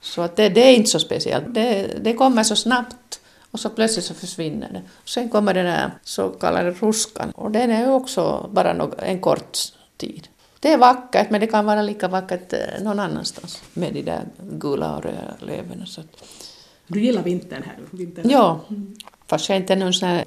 Så 0.00 0.22
att 0.22 0.36
det, 0.36 0.48
det, 0.48 0.60
är 0.60 0.74
inte 0.74 0.90
så 0.90 0.98
speciellt. 0.98 1.54
Det, 1.54 1.86
det 2.00 2.14
kommer 2.14 2.42
så 2.42 2.56
snabbt 2.56 3.20
och 3.50 3.60
så 3.60 3.70
plötsligt 3.70 4.04
så 4.04 4.14
försvinner 4.14 4.72
det. 4.72 4.82
Sen 5.04 5.28
kommer 5.28 5.54
den 5.54 5.66
här 5.66 5.90
så 6.04 6.28
kallade 6.28 6.70
ruskan 6.70 7.30
och 7.30 7.50
den 7.50 7.70
är 7.70 7.90
också 7.90 8.50
bara 8.52 8.90
en 8.98 9.20
kort 9.20 9.58
tid. 9.96 10.28
Det 10.62 10.72
är 10.72 10.78
vackert 10.78 11.30
men 11.30 11.40
det 11.40 11.46
kan 11.46 11.64
vara 11.64 11.82
lika 11.82 12.08
vackert 12.08 12.52
eh, 12.52 12.82
någon 12.82 12.98
annanstans 12.98 13.62
med 13.74 13.94
de 13.94 14.02
där 14.02 14.24
gula 14.52 14.96
och 14.96 15.02
röda 15.04 15.34
löven. 15.40 15.86
Så. 15.86 16.02
Du 16.86 17.00
gillar 17.00 17.22
vintern 17.22 17.62
här? 17.62 17.78
Vintern. 17.90 18.30
Ja, 18.30 18.60
fast 19.26 19.48
jag 19.48 19.56
är 19.56 19.60
inte 19.60 19.76
någon 19.76 19.92
sån 19.92 20.08
här 20.08 20.24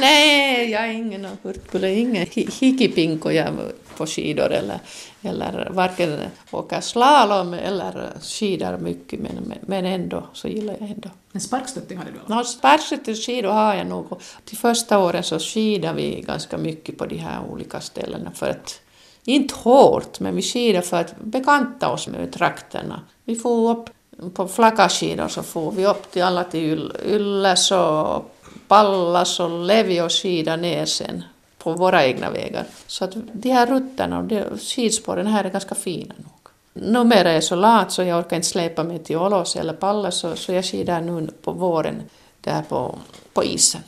Nej, 0.00 0.70
jag 0.70 0.84
är 0.84 0.92
ingen 0.92 1.26
hurtbulle, 1.42 1.94
ingen 1.94 2.26
hikipinko 2.32 3.30
jag 3.30 3.54
på 3.98 4.06
skidor 4.06 4.52
eller, 4.52 4.78
eller 5.22 5.68
varken 5.70 6.18
åka 6.50 6.82
slalom 6.82 7.54
eller 7.54 8.12
skidor 8.20 8.78
mycket 8.78 9.20
men, 9.20 9.54
men 9.60 9.86
ändå 9.86 10.26
så 10.32 10.48
gillar 10.48 10.76
jag 10.80 10.90
ändå. 10.90 11.08
Men 11.32 11.40
sparkstötting 11.40 11.98
hade 11.98 12.10
du? 12.10 12.34
No, 12.34 12.44
sparkstöttingskidor 12.44 13.50
har 13.50 13.74
jag 13.74 13.86
nog. 13.86 14.20
Till 14.44 14.58
första 14.58 14.98
åren 14.98 15.22
så 15.22 15.38
skidade 15.38 15.94
vi 15.94 16.20
ganska 16.26 16.58
mycket 16.58 16.98
på 16.98 17.06
de 17.06 17.16
här 17.16 17.40
olika 17.50 17.80
ställena 17.80 18.30
för 18.30 18.50
att 18.50 18.80
inte 19.24 19.54
hårt, 19.54 20.20
men 20.20 20.36
vi 20.36 20.42
skidade 20.42 20.86
för 20.86 21.00
att 21.00 21.20
bekanta 21.20 21.88
oss 21.88 22.08
med 22.08 22.32
trakterna. 22.32 23.00
Vi 23.24 23.36
får 23.36 23.70
upp 23.70 23.90
på 24.34 24.48
flakaskidor 24.48 25.28
så 25.28 25.42
får 25.42 25.72
vi 25.72 25.86
upp 25.86 26.10
till 26.10 26.22
alla 26.22 26.44
till 26.44 26.92
Ylläs 27.06 27.70
och 27.70 28.34
Pallas 28.68 29.40
och 29.40 29.64
Levi 29.64 30.00
och 30.00 30.12
skida 30.12 30.56
ner 30.56 30.86
sen 30.86 31.24
på 31.72 31.78
våra 31.78 32.06
egna 32.06 32.30
vägar. 32.30 32.64
Så 32.86 33.04
att 33.04 33.12
de 33.32 33.50
här 33.50 33.66
rutterna 33.66 34.18
och 34.18 34.60
skidspåren 34.60 35.26
här 35.26 35.44
är 35.44 35.50
ganska 35.50 35.74
fina 35.74 36.14
nog. 36.16 36.32
Numera 36.72 37.30
är 37.30 37.34
jag 37.34 37.44
så 37.44 37.54
lat 37.54 37.92
så 37.92 38.02
jag 38.02 38.18
orkar 38.18 38.36
inte 38.36 38.48
släpa 38.48 38.84
mig 38.84 38.98
till 38.98 39.16
Ålås 39.16 39.56
eller 39.56 39.72
Pallas 39.72 40.16
så, 40.16 40.36
så 40.36 40.52
jag 40.52 40.64
skidar 40.64 41.00
nu 41.00 41.28
på 41.42 41.52
våren 41.52 42.02
där 42.40 42.62
på, 42.62 42.98
på 43.32 43.44
isen 43.44 43.82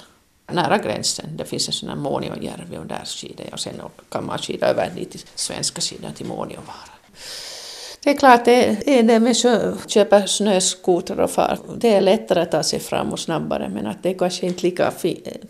nära 0.53 0.79
gränsen. 0.79 1.37
Det 1.37 1.45
finns 1.45 1.69
en 1.69 1.75
sån 1.75 1.89
här 1.89 1.97
Muonionjärvi 1.97 2.79
och 2.79 2.87
där 2.87 3.05
skidar 3.05 3.45
jag 3.45 3.53
och 3.53 3.61
sen 3.61 3.75
kan 4.09 4.27
man 4.27 4.39
skida 4.39 4.67
över 4.67 4.91
dit 4.97 5.11
till 5.11 5.21
svenska 5.35 5.81
sidan 5.81 6.13
till 6.13 6.27
Muonionvaara. 6.27 6.91
Det 8.03 8.11
är 8.11 8.17
klart, 8.17 8.45
det 8.45 8.89
är 8.99 9.03
det 9.03 9.21
med 9.21 9.31
att 9.31 9.91
köpa 9.91 10.27
snöskoter 10.27 11.21
och 11.21 11.31
far. 11.31 11.59
Det 11.77 11.95
är 11.95 12.01
lättare 12.01 12.41
att 12.41 12.51
ta 12.51 12.63
sig 12.63 12.81
fram 12.81 13.13
och 13.13 13.19
snabbare 13.19 13.69
men 13.69 13.87
att 13.87 14.03
det 14.03 14.11
är 14.11 14.15
kanske 14.15 14.47
inte 14.47 14.63
lika 14.63 14.93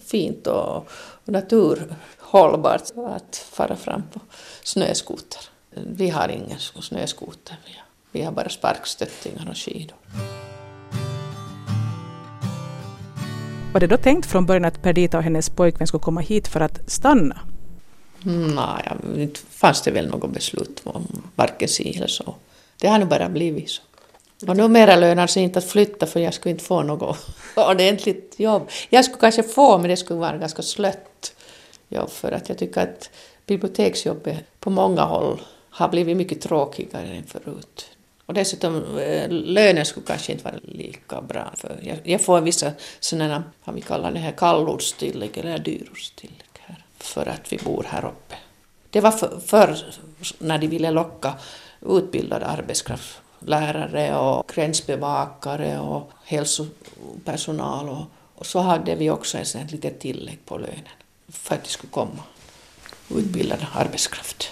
fint 0.06 0.46
och 0.46 0.90
natur 1.24 1.94
naturhållbart 2.32 2.82
att 2.96 3.36
fara 3.36 3.76
fram 3.76 4.02
på 4.12 4.20
snöskoter. 4.62 5.40
Vi 5.74 6.10
har 6.10 6.28
ingen 6.28 6.58
snöskoter, 6.58 7.56
vi 8.12 8.22
har 8.22 8.32
bara 8.32 8.48
sparkstöttingar 8.48 9.48
och 9.50 9.56
skidor. 9.56 9.96
Var 13.72 13.80
det 13.80 13.86
då 13.86 13.96
tänkt 13.96 14.26
från 14.26 14.46
början 14.46 14.64
att 14.64 14.82
Perdita 14.82 15.18
och 15.18 15.24
hennes 15.24 15.50
pojkvän 15.50 15.86
skulle 15.86 16.02
komma 16.02 16.20
hit 16.20 16.48
för 16.48 16.60
att 16.60 16.90
stanna? 16.90 17.40
Nej, 18.54 18.92
inte 19.16 19.40
fanns 19.50 19.82
det 19.82 19.90
väl 19.90 20.08
något 20.08 20.30
beslut 20.30 20.80
om 20.84 21.22
varken 21.36 21.68
si 21.68 21.96
eller 21.96 22.06
så. 22.06 22.34
Det 22.80 22.88
har 22.88 22.98
nu 22.98 23.04
bara 23.04 23.28
blivit 23.28 23.70
så. 23.70 23.82
Och 24.48 24.56
numera 24.56 24.96
lönar 24.96 25.26
sig 25.26 25.42
inte 25.42 25.58
att 25.58 25.64
flytta 25.64 26.06
för 26.06 26.20
jag 26.20 26.34
skulle 26.34 26.50
inte 26.50 26.64
få 26.64 26.82
något 26.82 27.18
ordentligt 27.56 28.34
jobb. 28.38 28.70
Jag 28.90 29.04
skulle 29.04 29.20
kanske 29.20 29.42
få, 29.42 29.78
men 29.78 29.90
det 29.90 29.96
skulle 29.96 30.20
vara 30.20 30.36
ganska 30.36 30.62
slött 30.62 31.32
jobb 31.90 32.10
för 32.10 32.32
att 32.32 32.48
jag 32.48 32.58
tycker 32.58 32.80
att 32.80 33.10
biblioteksjobbet 33.46 34.60
på 34.60 34.70
många 34.70 35.02
håll 35.02 35.40
har 35.70 35.88
blivit 35.88 36.16
mycket 36.16 36.40
tråkigare 36.40 37.06
än 37.06 37.26
förut. 37.26 37.90
Och 38.26 38.34
dessutom 38.34 38.98
eh, 38.98 39.30
lönen 39.30 39.86
skulle 39.86 40.06
kanske 40.06 40.32
inte 40.32 40.44
vara 40.44 40.58
lika 40.62 41.20
bra. 41.20 41.52
För 41.56 41.80
jag, 41.82 41.98
jag 42.04 42.20
får 42.20 42.40
vissa 42.40 42.72
sådana, 43.00 43.44
vad 43.64 43.74
vi 43.74 43.80
kallar 43.80 44.12
det 44.12 44.18
här 44.18 44.32
kallortstillägg 44.32 45.38
eller 45.38 45.58
dyrortstillägg 45.58 46.58
här, 46.58 46.84
för 46.98 47.26
att 47.28 47.52
vi 47.52 47.58
bor 47.58 47.86
här 47.88 48.04
uppe. 48.04 48.34
Det 48.90 49.00
var 49.00 49.10
förr 49.10 49.40
för, 49.46 49.76
när 50.38 50.58
de 50.58 50.66
ville 50.66 50.90
locka 50.90 51.34
utbildad 51.80 52.42
arbetskraft, 52.42 53.20
lärare 53.38 54.16
och 54.16 54.52
gränsbevakare 54.54 55.78
och 55.78 56.10
hälsopersonal 56.24 57.88
och, 57.88 58.04
och 58.34 58.46
så 58.46 58.58
hade 58.58 58.94
vi 58.94 59.10
också 59.10 59.38
ett 59.38 59.72
litet 59.72 60.00
tillägg 60.00 60.38
på 60.44 60.58
lönen 60.58 61.00
för 61.32 61.54
att 61.54 61.64
det 61.64 61.70
skulle 61.70 61.90
komma 61.90 62.22
utbildad 63.14 63.66
arbetskraft. 63.74 64.48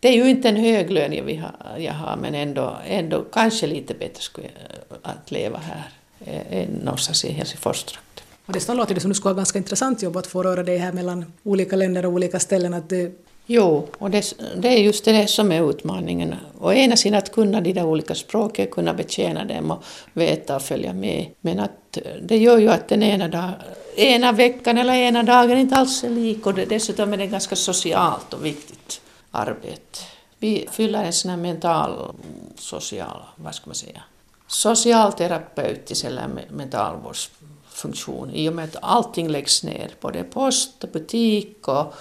Det 0.00 0.08
är 0.08 0.12
ju 0.12 0.30
inte 0.30 0.48
en 0.48 0.56
hög 0.56 0.90
lön 0.90 1.12
jag, 1.12 1.42
ha, 1.42 1.78
jag 1.78 1.92
har, 1.92 2.16
men 2.16 2.34
ändå, 2.34 2.76
ändå 2.86 3.24
kanske 3.32 3.66
lite 3.66 3.94
bättre 3.94 4.22
skulle 4.22 4.46
eh, 4.46 4.96
att 5.02 5.30
leva 5.30 5.58
här 5.58 5.90
eh, 6.24 6.62
än 6.62 6.70
någonstans 6.70 7.24
i 7.24 7.32
Helsingforstrakten. 7.32 8.24
Och 8.46 8.52
det 8.52 8.68
låter 8.68 8.94
det 8.94 9.00
som 9.00 9.10
du 9.10 9.14
skulle 9.14 9.30
ha 9.30 9.36
ganska 9.36 9.58
intressant 9.58 10.02
jobb 10.02 10.16
att 10.16 10.26
få 10.26 10.42
röra 10.42 10.62
dig 10.62 10.78
här 10.78 10.92
mellan 10.92 11.32
olika 11.42 11.76
länder 11.76 12.06
och 12.06 12.12
olika 12.12 12.40
ställen. 12.40 12.74
Att 12.74 12.88
det... 12.88 13.12
Jo, 13.50 13.88
och 13.98 14.10
det, 14.10 14.34
det 14.56 14.68
är 14.68 14.78
just 14.78 15.04
det 15.04 15.26
som 15.26 15.52
är 15.52 15.70
utmaningen. 15.70 16.34
Å 16.60 16.72
ena 16.72 16.96
sidan 16.96 17.18
att 17.18 17.32
kunna 17.32 17.60
de 17.60 17.72
där 17.72 17.84
olika 17.84 18.14
språken, 18.14 18.66
kunna 18.66 18.94
betjäna 18.94 19.44
dem 19.44 19.70
och 19.70 19.82
veta 20.12 20.56
och 20.56 20.62
följa 20.62 20.92
med. 20.92 21.26
Men 21.40 21.60
att 21.60 21.98
det 22.22 22.36
gör 22.36 22.58
ju 22.58 22.68
att 22.68 22.88
den 22.88 23.02
ena, 23.02 23.28
dag, 23.28 23.50
ena 23.96 24.32
veckan 24.32 24.78
eller 24.78 24.94
ena 24.94 25.22
dagen 25.22 25.58
inte 25.58 25.76
alls 25.76 26.04
är 26.04 26.10
lik 26.10 26.46
och 26.46 26.54
det, 26.54 26.64
dessutom 26.64 27.12
är 27.12 27.16
det 27.16 27.26
ganska 27.26 27.56
socialt 27.56 28.34
och 28.34 28.44
viktigt 28.44 29.00
arbete. 29.30 29.98
Vi 30.38 30.66
fyller 30.70 31.04
en 31.04 31.12
sån 31.12 31.30
här 31.30 31.38
mental, 31.38 32.14
social, 32.58 33.20
vad 33.36 33.54
ska 33.54 33.66
man 33.66 33.74
säga, 33.74 34.02
socialterapeutisk 34.46 36.04
eller 36.04 36.28
mentalvårdsfunktion 36.50 38.30
i 38.34 38.48
och 38.48 38.52
med 38.52 38.64
att 38.64 38.76
allting 38.82 39.28
läggs 39.28 39.62
ner, 39.62 39.90
både 40.00 40.24
post 40.24 40.84
och 40.84 40.90
butik 40.90 41.68
och 41.68 41.94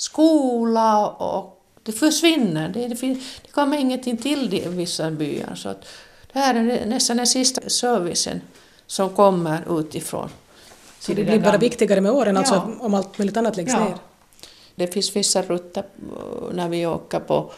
skola 0.00 1.08
och 1.08 1.62
det 1.82 1.92
försvinner. 1.92 2.68
Det, 2.68 2.88
det, 2.88 3.14
det 3.42 3.50
kommer 3.50 3.78
ingenting 3.78 4.16
till 4.16 4.54
i 4.54 4.68
vissa 4.68 5.10
byar. 5.10 5.54
Så 5.54 5.68
att 5.68 5.84
det 6.32 6.38
här 6.38 6.54
är 6.54 6.86
nästan 6.86 7.16
den 7.16 7.26
sista 7.26 7.68
servicen 7.68 8.40
som 8.86 9.10
kommer 9.10 9.80
utifrån. 9.80 10.28
Så 11.00 11.12
det 11.12 11.24
blir 11.24 11.40
bara 11.40 11.58
viktigare 11.58 12.00
med 12.00 12.12
åren, 12.12 12.36
alltså, 12.36 12.54
ja. 12.54 12.60
alltså 12.60 12.84
om 12.84 12.94
allt 12.94 13.18
möjligt 13.18 13.36
annat 13.36 13.56
läggs 13.56 13.72
ja. 13.72 13.84
ner? 13.84 13.94
Det 14.74 14.86
finns 14.86 15.16
vissa 15.16 15.42
rutter 15.42 15.84
eh, 15.98 16.54
när 16.54 16.68
vi 16.68 16.86
åker 16.86 17.20
på 17.20 17.52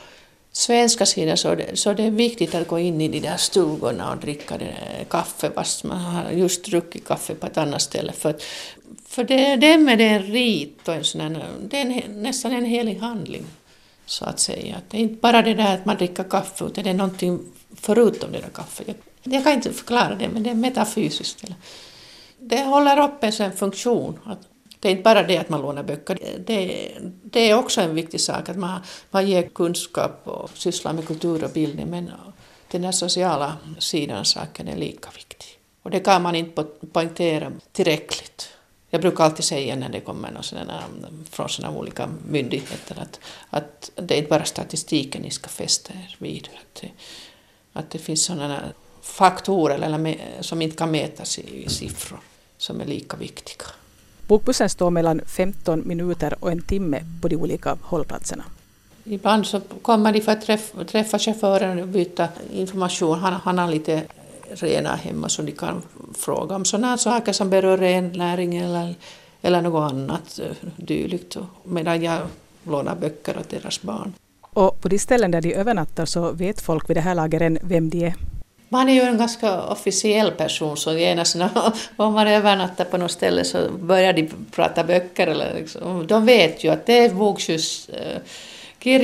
svenska 0.52 1.06
sidan 1.06 1.36
så 1.36 1.54
det, 1.54 1.78
så 1.78 1.92
det 1.92 2.02
är 2.02 2.10
viktigt 2.10 2.54
att 2.54 2.68
gå 2.68 2.78
in 2.78 3.00
i 3.00 3.08
de 3.08 3.20
där 3.20 3.36
stugorna 3.36 4.12
och 4.12 4.16
dricka 4.16 4.58
det 4.58 4.74
kaffe 5.10 5.50
fast 5.50 5.84
man 5.84 5.98
har 5.98 6.30
just 6.30 6.64
druckit 6.64 7.06
kaffe 7.06 7.34
på 7.34 7.46
ett 7.46 7.58
annat 7.58 7.82
ställe. 7.82 8.12
För, 8.12 8.36
för 9.12 9.24
det, 9.24 9.56
dem 9.56 9.88
är 9.88 9.96
det 9.96 10.08
en 10.08 10.22
rit 10.22 10.88
och 10.88 10.94
en 10.94 11.04
sån 11.04 11.20
här, 11.20 11.46
det 11.60 11.80
är 11.80 11.86
en, 11.86 12.22
nästan 12.22 12.52
en 12.52 12.64
helig 12.64 12.98
handling 12.98 13.44
så 14.06 14.24
att 14.24 14.40
säga. 14.40 14.76
Det 14.88 14.96
är 14.96 15.00
inte 15.00 15.20
bara 15.20 15.42
det 15.42 15.54
där 15.54 15.74
att 15.74 15.84
man 15.84 15.96
dricker 15.96 16.24
kaffe 16.24 16.64
utan 16.64 16.84
det 16.84 16.90
är 16.90 16.94
någonting 16.94 17.40
förutom 17.76 18.32
det 18.32 18.38
där 18.38 18.48
kaffet. 18.48 18.86
Jag, 18.86 19.34
jag 19.34 19.44
kan 19.44 19.52
inte 19.52 19.72
förklara 19.72 20.14
det 20.14 20.28
men 20.28 20.42
det 20.42 20.50
är 20.50 20.54
metafysiskt. 20.54 21.44
Det 22.38 22.62
håller 22.62 23.04
uppe 23.04 23.26
en 23.26 23.32
sån 23.32 23.52
funktion. 23.52 24.18
Att 24.24 24.38
det 24.80 24.88
är 24.88 24.92
inte 24.92 25.02
bara 25.02 25.22
det 25.22 25.38
att 25.38 25.48
man 25.48 25.62
lånar 25.62 25.82
böcker, 25.82 26.18
det, 26.46 26.92
det 27.22 27.50
är 27.50 27.58
också 27.58 27.80
en 27.80 27.94
viktig 27.94 28.20
sak 28.20 28.48
att 28.48 28.56
man, 28.56 28.80
man 29.10 29.28
ger 29.28 29.42
kunskap 29.42 30.20
och 30.24 30.50
sysslar 30.54 30.92
med 30.92 31.06
kultur 31.06 31.44
och 31.44 31.50
bildning 31.50 31.90
men 31.90 32.10
den 32.70 32.84
här 32.84 32.92
sociala 32.92 33.56
sidan 33.78 34.18
av 34.18 34.24
saken 34.24 34.68
är 34.68 34.76
lika 34.76 35.10
viktig. 35.10 35.48
Och 35.82 35.90
det 35.90 36.00
kan 36.00 36.22
man 36.22 36.34
inte 36.34 36.64
poängtera 36.92 37.52
tillräckligt. 37.72 38.51
Jag 38.94 39.00
brukar 39.00 39.24
alltid 39.24 39.44
säga 39.44 39.76
när 39.76 39.88
det 39.88 40.00
kommer 40.00 40.30
någon 40.30 40.42
sådana, 40.42 40.82
från 41.30 41.48
sådana 41.48 41.78
olika 41.78 42.08
myndigheter 42.28 42.96
att, 43.00 43.20
att 43.50 43.90
det 43.94 44.14
är 44.14 44.18
inte 44.18 44.30
bara 44.30 44.44
statistiken 44.44 45.22
ni 45.22 45.30
ska 45.30 45.48
fästa 45.48 45.92
er 45.92 46.16
vid. 46.18 46.48
Att 46.54 46.80
det, 46.80 46.88
att 47.72 47.90
det 47.90 47.98
finns 47.98 48.24
sådana 48.24 48.60
faktorer 49.02 49.74
eller, 49.74 50.16
som 50.40 50.62
inte 50.62 50.76
kan 50.76 50.90
mätas 50.90 51.38
i, 51.38 51.64
i 51.64 51.68
siffror 51.68 52.20
som 52.58 52.80
är 52.80 52.84
lika 52.84 53.16
viktiga. 53.16 53.66
Bokbussen 54.26 54.68
står 54.68 54.90
mellan 54.90 55.20
15 55.26 55.82
minuter 55.88 56.36
och 56.40 56.52
en 56.52 56.62
timme 56.62 57.04
på 57.22 57.28
de 57.28 57.36
olika 57.36 57.78
hållplatserna. 57.82 58.44
Ibland 59.04 59.46
så 59.46 59.60
kommer 59.60 60.12
de 60.12 60.20
för 60.20 60.32
att 60.32 60.42
träffa, 60.42 60.84
träffa 60.84 61.18
chauffören 61.18 61.82
och 61.82 61.88
byta 61.88 62.28
information. 62.52 63.18
Han, 63.18 63.32
han 63.32 63.58
har 63.58 63.70
lite 63.70 64.02
renar 64.54 64.96
hemma 64.96 65.28
så 65.28 65.42
de 65.42 65.52
kan 65.52 65.82
fråga 66.18 66.56
om 66.56 66.64
sådana 66.64 66.98
saker 66.98 67.32
som 67.32 67.50
berör 67.50 67.78
rennäring 67.78 68.56
eller, 68.56 68.94
eller 69.42 69.62
något 69.62 69.92
annat 69.92 70.40
eh, 70.42 70.68
dylikt. 70.76 71.36
Medan 71.64 72.02
jag 72.02 72.20
lånar 72.64 72.94
böcker 72.94 73.38
åt 73.38 73.50
deras 73.50 73.82
barn. 73.82 74.12
Och 74.40 74.80
på 74.80 74.88
de 74.88 74.98
ställen 74.98 75.30
där 75.30 75.40
de 75.40 75.54
övernattar 75.54 76.04
så 76.04 76.32
vet 76.32 76.60
folk 76.60 76.90
vid 76.90 76.96
det 76.96 77.00
här 77.00 77.14
laget 77.14 77.58
vem 77.62 77.90
de 77.90 78.06
är. 78.06 78.14
Man 78.68 78.88
är 78.88 78.92
ju 78.94 79.00
en 79.00 79.18
ganska 79.18 79.62
officiell 79.62 80.30
person 80.30 80.76
så 80.76 80.92
genast 80.92 81.36
om 81.96 82.14
man 82.14 82.28
övernattar 82.28 82.84
på 82.84 82.96
något 82.96 83.10
ställe 83.10 83.44
så 83.44 83.58
börjar 83.80 84.12
de 84.12 84.30
prata 84.50 84.84
böcker. 84.84 85.26
Eller 85.26 85.54
liksom. 85.54 86.06
De 86.06 86.26
vet 86.26 86.64
ju 86.64 86.68
att 86.68 86.86
det 86.86 87.04
är 87.04 87.14
bokskjuts, 87.14 87.90
eh, 88.86 89.00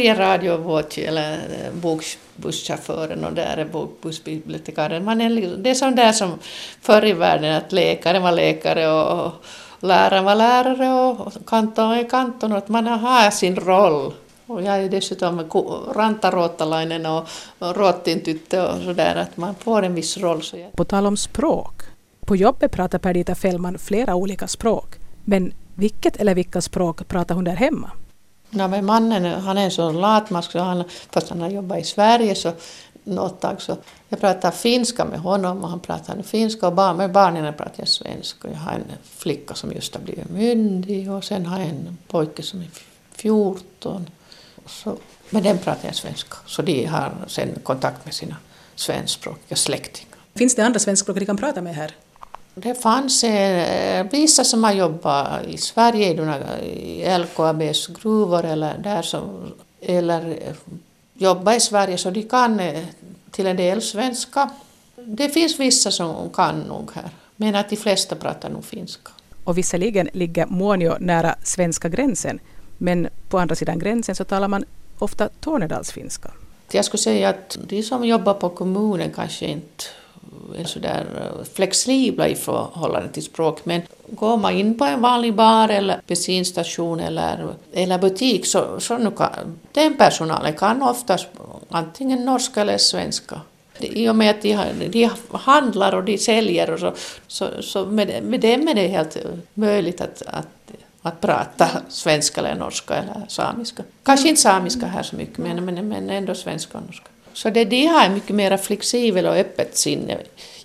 Kirja 0.90 1.08
eller 1.08 1.38
bokbusschauffören 1.72 3.24
och 3.24 3.32
där 3.32 3.56
är 3.56 3.64
bokbussbibliotekarien. 3.64 5.04
Man 5.04 5.20
är, 5.20 5.30
liksom, 5.30 5.62
det 5.62 5.70
är 5.70 5.74
som 5.74 5.94
där 5.94 6.12
som 6.12 6.38
förr 6.80 7.04
i 7.04 7.12
världen 7.12 7.54
att 7.54 7.72
läkaren 7.72 8.22
var 8.22 8.32
läkare 8.32 8.88
och, 8.88 9.32
läraren 9.80 10.24
var 10.24 10.34
lärare 10.34 11.10
och 11.10 11.32
kanton 11.46 11.92
är 11.92 12.08
kanton 12.08 12.52
och 12.52 12.58
att 12.58 12.68
man 12.68 12.86
har 12.86 13.30
sin 13.30 13.56
roll. 13.56 14.12
Och 14.46 14.62
jag 14.62 14.84
är 14.84 14.88
dessutom 14.88 15.50
rantaruottalainen 15.94 17.06
och, 17.06 17.28
och 17.58 17.76
ruottintyttö 17.76 18.72
och 18.72 18.82
sådär, 18.82 19.16
att 19.16 19.36
man 19.36 19.54
får 19.54 19.82
en 19.82 19.94
viss 19.94 20.18
roll. 20.18 20.42
Så 20.42 20.56
jag... 20.56 20.72
På 20.72 20.84
tal 20.84 21.06
om 21.06 21.16
språk. 21.16 21.82
På 22.20 22.36
jobbet 22.36 22.72
pratar 22.72 22.98
Perdita 22.98 23.34
Fällman 23.34 23.78
flera 23.78 24.14
olika 24.14 24.48
språk. 24.48 24.96
Men 25.24 25.52
vilket 25.74 26.16
eller 26.16 26.34
vilka 26.34 26.60
språk 26.60 27.08
pratar 27.08 27.34
hon 27.34 27.44
där 27.44 27.56
hemma? 27.56 27.90
Ja, 28.50 28.68
men 28.68 28.84
mannen 28.84 29.40
han 29.40 29.58
är 29.58 29.64
en 29.64 29.70
sån 29.70 30.00
latmask, 30.00 30.52
så 30.52 30.58
han, 30.58 30.84
fast 31.10 31.28
han 31.28 31.40
har 31.40 31.50
jobbat 31.50 31.78
i 31.78 31.84
Sverige 31.84 32.34
så 32.34 32.52
något 33.04 33.40
tag 33.40 33.62
så 33.62 33.76
jag 34.08 34.20
pratar 34.20 34.50
finska 34.50 35.04
med 35.04 35.20
honom 35.20 35.64
och 35.64 35.70
han 35.70 35.80
pratar 35.80 36.22
finska 36.22 36.66
och 36.66 36.72
barn, 36.72 36.96
med 36.96 37.12
barnen 37.12 37.54
pratar 37.54 37.74
jag 37.76 37.88
svenska. 37.88 38.48
Jag 38.48 38.58
har 38.58 38.72
en 38.72 38.84
flicka 39.02 39.54
som 39.54 39.72
just 39.72 39.94
har 39.94 40.02
blivit 40.02 40.30
myndig 40.30 41.10
och 41.10 41.24
sen 41.24 41.46
har 41.46 41.58
jag 41.58 41.68
en 41.68 41.98
pojke 42.08 42.42
som 42.42 42.60
är 42.60 42.68
14 43.12 44.10
så, 44.66 44.96
med 45.30 45.42
den 45.42 45.58
pratar 45.58 45.88
jag 45.88 45.94
svenska, 45.94 46.36
så 46.46 46.62
de 46.62 46.84
har 46.84 47.12
sen 47.26 47.48
kontakt 47.62 48.04
med 48.04 48.14
sina 48.14 48.36
svenskspråkiga 48.74 49.56
släktingar. 49.56 50.18
Finns 50.34 50.54
det 50.54 50.62
andra 50.62 50.80
svenskspråkiga 50.80 51.20
de 51.20 51.26
kan 51.26 51.36
prata 51.36 51.62
med 51.62 51.74
här? 51.74 51.94
Det 52.62 52.74
fanns 52.74 53.24
eh, 53.24 54.06
vissa 54.10 54.44
som 54.44 54.64
har 54.64 54.72
jobbat 54.72 55.46
i 55.46 55.56
Sverige, 55.56 56.10
i 56.62 57.18
LKABs 57.18 57.86
gruvor 57.86 58.44
eller 58.44 58.78
där 58.78 59.02
som, 59.02 59.52
eller 59.80 60.30
eh, 60.30 60.54
jobbat 61.14 61.56
i 61.56 61.60
Sverige, 61.60 61.98
så 61.98 62.10
de 62.10 62.22
kan 62.22 62.60
eh, 62.60 62.84
till 63.30 63.46
en 63.46 63.56
del 63.56 63.82
svenska. 63.82 64.50
Det 64.96 65.28
finns 65.28 65.60
vissa 65.60 65.90
som 65.90 66.30
kan 66.30 66.60
nog 66.60 66.90
här, 66.94 67.10
men 67.36 67.54
att 67.54 67.70
de 67.70 67.76
flesta 67.76 68.16
pratar 68.16 68.50
nog 68.50 68.64
finska. 68.64 69.12
Och 69.44 69.58
visserligen 69.58 70.08
ligger 70.12 70.46
Muonio 70.46 70.96
nära 71.00 71.34
svenska 71.42 71.88
gränsen, 71.88 72.40
men 72.78 73.08
på 73.28 73.38
andra 73.38 73.54
sidan 73.54 73.78
gränsen 73.78 74.14
så 74.14 74.24
talar 74.24 74.48
man 74.48 74.64
ofta 74.98 75.28
tornedalsfinska. 75.40 76.30
Jag 76.72 76.84
skulle 76.84 77.02
säga 77.02 77.28
att 77.28 77.58
de 77.68 77.82
som 77.82 78.04
jobbar 78.04 78.34
på 78.34 78.48
kommunen 78.48 79.12
kanske 79.14 79.46
inte 79.46 79.84
är 80.58 80.64
sådär 80.64 81.06
eh, 81.16 81.44
flexibla 81.54 82.28
i 82.28 82.34
förhållande 82.34 83.08
till 83.08 83.22
språk. 83.22 83.60
Men 83.64 83.82
går 84.08 84.36
man 84.36 84.52
in 84.54 84.78
på 84.78 84.84
en 84.84 85.00
vanlig 85.00 85.34
bar 85.34 85.68
eller 85.68 86.00
bensinstation 86.06 87.00
eller, 87.00 87.54
eller 87.72 87.98
butik 87.98 88.46
så, 88.46 88.80
så 88.80 88.98
nu 88.98 89.10
kan, 89.10 89.58
den 89.72 89.96
personalen 89.96 90.52
kan 90.52 90.82
oftast 90.82 91.26
antingen 91.70 92.24
norska 92.24 92.60
eller 92.60 92.78
svenska. 92.78 93.40
I 93.80 94.08
och 94.08 94.16
med 94.16 94.30
att 94.30 94.42
de, 94.42 94.88
de 94.88 95.10
handlar 95.32 95.94
och 95.94 96.04
de 96.04 96.18
säljer 96.18 96.70
och 96.70 96.80
så, 96.80 96.92
så, 97.26 97.62
så 97.62 97.86
med, 97.86 98.22
med 98.22 98.40
dem 98.40 98.68
är 98.68 98.74
det 98.74 98.88
helt 98.88 99.16
möjligt 99.54 100.00
att, 100.00 100.22
att 100.26 100.46
att 101.02 101.20
prata 101.20 101.68
svenska 101.88 102.40
eller 102.40 102.54
norska 102.54 102.94
eller 102.94 103.26
samiska. 103.28 103.82
Kanske 104.02 104.28
inte 104.28 104.40
samiska 104.40 104.86
här 104.86 105.02
så 105.02 105.16
mycket, 105.16 105.38
men, 105.38 105.64
men, 105.64 105.88
men 105.88 106.10
ändå 106.10 106.34
svenska 106.34 106.78
och 106.78 106.84
norska. 106.86 107.06
Så 107.38 107.50
det, 107.50 107.64
de 107.64 107.86
har 107.86 108.08
mycket 108.08 108.36
mer 108.36 108.56
flexibel 108.56 109.26
och 109.26 109.34
öppet 109.34 109.76
sinne 109.76 110.18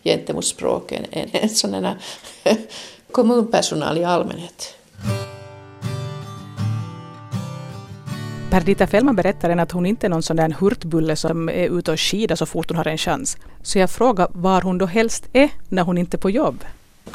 gentemot 0.03 0.45
språken 0.45 1.05
än, 1.11 1.29
än 1.31 1.49
sådana 1.49 1.97
kommunpersonal 3.11 3.97
i 3.97 4.03
allmänhet. 4.03 4.75
Perdita 8.51 8.87
Fellman 8.87 9.15
berättar 9.15 9.57
att 9.57 9.71
hon 9.71 9.85
inte 9.85 10.07
är 10.07 10.09
någon 10.09 10.23
sån 10.23 10.35
där 10.35 10.55
hurtbulle 10.59 11.15
som 11.15 11.49
är 11.49 11.79
ute 11.79 11.91
och 11.91 11.99
skidar 11.99 12.35
så 12.35 12.45
fort 12.45 12.69
hon 12.69 12.77
har 12.77 12.87
en 12.87 12.97
chans. 12.97 13.37
Så 13.63 13.79
jag 13.79 13.89
frågar 13.89 14.27
var 14.31 14.61
hon 14.61 14.77
då 14.77 14.85
helst 14.85 15.23
är 15.33 15.49
när 15.69 15.83
hon 15.83 15.97
inte 15.97 16.17
är 16.17 16.19
på 16.19 16.29
jobb. 16.29 16.65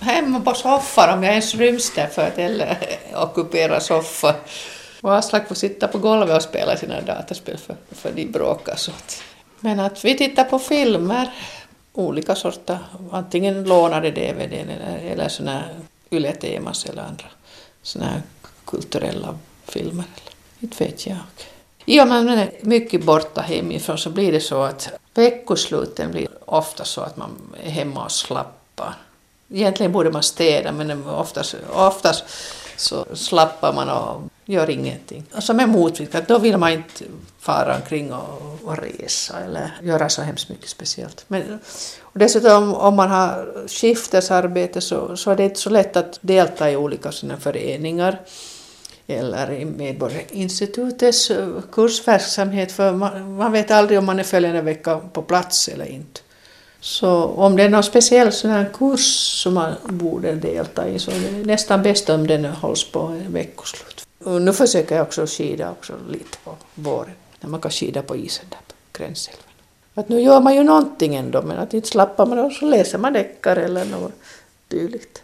Hemma 0.00 0.41
på 0.41 0.55
soffan 0.55 1.19
om 1.19 1.25
jag 1.25 1.33
ens 1.33 1.55
ryms 1.55 1.95
där 1.95 2.07
för 2.07 2.27
att 2.27 2.38
eller 2.38 2.79
ockupera 3.15 3.81
soffan. 3.81 4.35
Och 5.00 5.15
Aslak 5.17 5.49
får 5.49 5.55
sitta 5.55 5.88
på 5.88 5.99
golvet 5.99 6.37
och 6.37 6.43
spela 6.43 6.77
sina 6.77 7.00
dataspel 7.00 7.57
för, 7.57 7.77
för 7.91 8.12
de 8.12 8.27
bråkar 8.27 8.77
så 8.77 8.91
att. 8.91 9.23
Men 9.61 9.81
att 9.81 10.05
vi 10.05 10.17
tittar 10.19 10.45
på 10.45 10.59
filmer, 10.59 11.31
olika 11.93 12.35
sorter, 12.35 12.79
antingen 13.11 13.65
lånade 13.65 14.11
DVD 14.11 14.53
eller, 14.53 14.99
eller 14.99 15.29
såna 15.29 15.65
Yle-temas 16.11 16.87
eller 16.87 17.03
andra 17.03 17.25
såna 17.83 18.23
kulturella 18.65 19.38
filmer. 19.65 20.05
Inte 20.61 20.85
vet 20.85 21.07
jag. 21.07 21.17
I 21.85 22.00
och 22.00 22.09
med 22.09 22.19
att 22.19 22.25
man 22.25 22.38
är 22.38 22.50
mycket 22.61 23.05
borta 23.05 23.41
hemifrån 23.41 23.99
så 23.99 24.11
blir 24.11 24.33
det 24.33 24.41
så 24.41 24.62
att 24.62 24.91
veckosluten 25.15 26.11
blir 26.11 26.29
ofta 26.45 26.85
så 26.85 27.00
att 27.00 27.17
man 27.17 27.31
är 27.65 27.71
hemma 27.71 28.05
och 28.05 28.12
slappar. 28.12 28.95
Egentligen 29.53 29.93
borde 29.93 30.11
man 30.11 30.23
städa 30.23 30.73
men 30.73 31.07
oftast, 31.07 31.55
oftast 31.73 32.25
så 32.77 33.07
slappar 33.15 33.73
man 33.73 33.88
och 33.88 34.23
gör 34.49 34.71
ingenting. 34.71 35.19
Alltså 35.19 35.37
och 35.37 35.43
som 35.43 35.61
är 35.61 35.67
motvikt, 35.67 36.17
då 36.28 36.38
vill 36.38 36.57
man 36.57 36.73
inte 36.73 37.05
fara 37.38 37.76
omkring 37.76 38.12
och, 38.12 38.59
och 38.64 38.78
resa 38.78 39.40
eller 39.45 39.71
göra 39.83 40.09
så 40.09 40.23
hemskt 40.23 40.49
mycket 40.49 40.69
speciellt. 40.69 41.25
Men, 41.28 41.59
och 42.00 42.19
dessutom 42.19 42.75
om 42.75 42.97
man 42.97 43.11
har 43.11 43.69
skiftesarbete 43.69 44.81
så, 44.81 45.17
så 45.17 45.31
är 45.31 45.37
det 45.37 45.45
inte 45.45 45.61
så 45.61 45.71
lätt 45.71 45.97
att 45.97 46.19
delta 46.21 46.71
i 46.71 46.76
olika 46.76 47.12
sådana 47.12 47.40
föreningar 47.40 48.21
eller 49.07 49.52
i 49.52 49.64
Medborgarinstitutets 49.64 51.31
kursverksamhet 51.73 52.73
för 52.73 52.93
man, 52.93 53.37
man 53.37 53.52
vet 53.52 53.71
aldrig 53.71 53.99
om 53.99 54.05
man 54.05 54.19
är 54.19 54.25
följande 54.25 54.62
vecka 54.62 55.00
på 55.12 55.23
plats 55.23 55.69
eller 55.69 55.87
inte. 55.87 56.21
Så 56.81 57.25
om 57.25 57.57
det 57.57 57.62
är 57.62 57.69
någon 57.69 57.83
speciell 57.83 58.33
sån 58.33 58.50
här 58.50 58.71
kurs 58.75 59.40
som 59.43 59.55
man 59.55 59.75
borde 59.85 60.33
delta 60.33 60.88
i 60.88 60.99
så 60.99 61.11
är 61.11 61.21
det 61.21 61.47
nästan 61.47 61.83
bäst 61.83 62.11
om 62.11 62.26
den 62.26 62.45
hålls 62.45 62.90
på 62.93 63.21
veckoslut. 63.26 64.08
Och 64.25 64.42
nu 64.42 64.52
försöker 64.52 64.96
jag 64.96 65.06
också 65.06 65.26
skida 65.26 65.70
också 65.70 65.92
lite 66.10 66.38
på 66.44 66.56
våren, 66.75 67.14
när 67.40 67.50
man 67.50 67.60
kan 67.60 67.70
skida 67.70 68.02
på 68.02 68.16
isen 68.16 68.46
där 68.50 68.58
på 68.68 68.75
Gränsälven. 68.98 69.42
Att 69.94 70.08
nu 70.08 70.20
gör 70.20 70.40
man 70.40 70.54
ju 70.54 70.62
någonting 70.62 71.14
ändå, 71.14 71.42
men 71.42 71.58
att 71.58 71.75
inte 71.75 71.88
slappar 71.88 72.26
man 72.26 72.38
och 72.38 72.52
så 72.52 72.66
läser 72.66 72.98
man 72.98 73.12
deckare 73.12 73.64
eller 73.64 73.84
något 73.84 74.12
dylikt. 74.68 75.22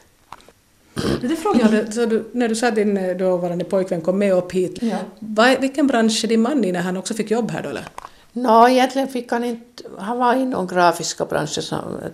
Det 1.21 1.37
frågade 1.37 1.93
så 1.93 2.07
du, 2.07 2.25
när 2.33 2.49
du 2.49 2.55
sa 2.55 2.69
att 2.69 2.75
din 2.75 2.97
eh, 2.97 3.17
dåvarande 3.17 3.65
pojkvän 3.65 4.01
kom 4.01 4.19
med 4.19 4.33
upp 4.33 4.53
hit. 4.53 4.79
Ja. 4.83 4.99
Vad, 5.19 5.61
vilken 5.61 5.87
bransch 5.87 6.25
är 6.25 6.29
din 6.29 6.43
man 6.43 6.65
i 6.65 6.73
när 6.73 6.81
han 6.81 6.97
också 6.97 7.15
fick 7.15 7.31
jobb 7.31 7.51
här 7.51 7.63
då 7.63 7.69
eller? 7.69 7.85
Nå, 8.33 8.69
egentligen 8.69 9.09
fick 9.09 9.33
han 9.33 9.45
inte, 9.45 9.83
han 9.99 10.19
var 10.19 10.35
inom 10.35 10.67
grafiska 10.67 11.25
branschen, 11.25 11.63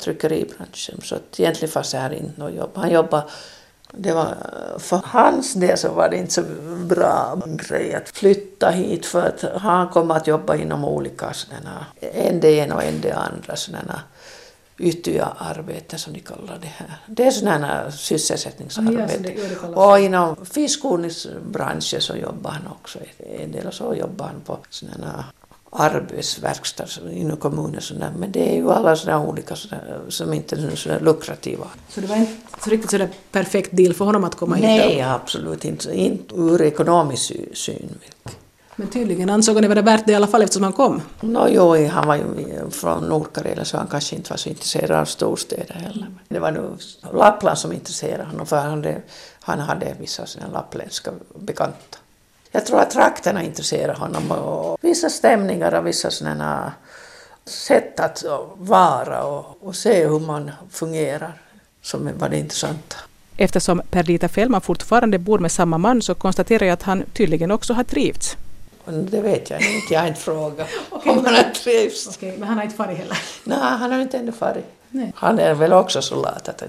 tryckeribranschen, 0.00 1.00
så 1.02 1.16
egentligen 1.36 1.72
fanns 1.72 1.90
det 1.90 1.98
här 1.98 2.12
inte 2.12 2.40
något 2.40 2.54
jobb. 2.54 2.70
Han 2.74 2.90
jobbade, 2.90 3.24
det 3.92 4.12
var, 4.12 4.36
för 4.78 5.00
hans 5.04 5.54
del 5.54 5.78
så 5.78 5.92
var 5.92 6.08
det 6.08 6.16
inte 6.16 6.32
så 6.32 6.42
bra 6.84 7.42
grej 7.46 7.94
att 7.94 8.08
flytta 8.08 8.70
hit 8.70 9.06
för 9.06 9.28
att 9.28 9.44
han 9.60 9.88
kom 9.88 10.10
att 10.10 10.26
jobba 10.26 10.56
inom 10.56 10.84
olika 10.84 11.32
sådana, 11.32 11.86
en 12.00 12.40
det 12.40 12.50
ena 12.50 12.74
och 12.74 12.82
en 12.84 13.00
det 13.00 13.12
andra 13.12 13.56
sådana 13.56 14.02
ytterligare 14.80 15.32
arbeten 15.38 15.98
som 15.98 16.12
de 16.12 16.20
kallar 16.20 16.58
det 16.60 16.66
här. 16.66 16.98
Det 17.06 17.26
är 17.26 17.30
sådana 17.30 17.90
sysselsättningsarbeten. 17.90 19.74
och 19.74 19.98
inom 19.98 20.36
fiskodlingsbranschen 20.46 22.00
så 22.00 22.16
jobbar 22.16 22.50
han 22.50 22.66
också 22.66 22.98
en 23.40 23.52
del 23.52 23.66
och 23.66 23.74
så 23.74 23.94
jobbar 23.94 24.26
han 24.26 24.40
på 24.40 24.58
sådana 24.70 25.24
arbetsverkstad 25.70 26.86
inom 27.10 27.36
kommunen. 27.36 27.80
Sådär. 27.80 28.12
Men 28.16 28.32
det 28.32 28.52
är 28.52 28.56
ju 28.56 28.70
alla 28.70 28.96
sådana 28.96 29.26
olika 29.26 29.56
sådär, 29.56 30.00
som 30.08 30.32
inte 30.32 30.56
är 30.56 30.76
så 30.76 30.98
lukrativa. 31.00 31.66
Så 31.88 32.00
det 32.00 32.06
var 32.06 32.16
inte 32.16 32.62
så 32.64 32.70
riktigt 32.70 32.90
sådär 32.90 33.08
perfekt 33.32 33.76
deal 33.76 33.94
för 33.94 34.04
honom 34.04 34.24
att 34.24 34.34
komma 34.34 34.56
Nej, 34.56 34.72
hit? 34.72 34.86
Nej, 34.86 35.02
absolut 35.02 35.64
inte. 35.64 35.94
Inte 35.94 36.34
ur 36.34 36.62
ekonomisk 36.62 37.32
synvinkel. 37.54 38.32
Men 38.76 38.88
tydligen 38.88 39.30
ansåg 39.30 39.54
han 39.54 39.62
det 39.62 39.68
vara 39.68 39.82
värt 39.82 40.06
det 40.06 40.12
i 40.12 40.14
alla 40.14 40.26
fall 40.26 40.42
eftersom 40.42 40.62
han 40.62 40.72
kom? 40.72 41.02
No, 41.20 41.48
jo, 41.48 41.86
han 41.86 42.08
var 42.08 42.16
ju 42.16 42.70
från 42.70 43.04
Nordkarelen 43.04 43.64
så 43.64 43.76
han 43.76 43.86
kanske 43.86 44.16
inte 44.16 44.30
var 44.30 44.36
så 44.36 44.48
intresserad 44.48 44.90
av 44.90 45.04
storstäder 45.04 45.74
heller. 45.74 46.06
Det 46.28 46.38
var 46.38 46.50
nog 46.50 46.80
Lappland 47.12 47.58
som 47.58 47.72
intresserade 47.72 48.24
honom 48.24 48.46
för 48.46 48.56
han 48.56 48.70
hade, 48.70 49.02
han 49.40 49.58
hade 49.58 49.96
vissa 50.00 50.26
sina 50.26 50.46
lappländska 50.48 51.10
bekanta. 51.34 51.98
Jag 52.52 52.66
tror 52.66 52.80
att 52.80 52.90
trakterna 52.90 53.42
intresserar 53.42 53.94
honom 53.94 54.30
och 54.30 54.78
vissa 54.80 55.10
stämningar 55.10 55.74
och 55.74 55.86
vissa 55.86 56.10
sådana 56.10 56.72
sätt 57.44 58.00
att 58.00 58.24
vara 58.56 59.24
och, 59.24 59.58
och 59.60 59.76
se 59.76 60.06
hur 60.06 60.18
man 60.18 60.50
fungerar 60.70 61.32
som 61.82 62.10
var 62.18 62.28
det 62.28 62.38
intressanta. 62.38 62.96
Eftersom 63.36 63.82
Perdita 63.90 64.28
Fellman 64.28 64.60
fortfarande 64.60 65.18
bor 65.18 65.38
med 65.38 65.52
samma 65.52 65.78
man 65.78 66.02
så 66.02 66.14
konstaterar 66.14 66.66
jag 66.66 66.72
att 66.72 66.82
han 66.82 67.04
tydligen 67.12 67.50
också 67.50 67.72
har 67.72 67.84
trivts. 67.84 68.36
Det 68.84 69.20
vet 69.20 69.50
jag 69.50 69.60
inte, 69.60 69.94
jag 69.94 70.00
har 70.00 70.08
inte 70.08 70.20
frågat 70.20 70.68
okay, 70.90 71.12
om 71.18 71.24
han 71.24 71.34
har 71.34 71.42
trivts. 71.42 72.08
Okay, 72.08 72.36
men 72.38 72.48
han 72.48 72.56
har 72.56 72.64
inte 72.64 72.76
farit 72.76 72.98
heller? 72.98 73.18
Nej, 73.44 73.58
han 73.58 73.92
har 73.92 74.00
inte 74.00 74.18
ännu 74.18 74.32
farit. 74.32 74.64
Nej. 74.90 75.12
Han 75.16 75.38
är 75.38 75.54
väl 75.54 75.72
också 75.72 76.02
så 76.02 76.22
lat 76.22 76.48
att 76.48 76.62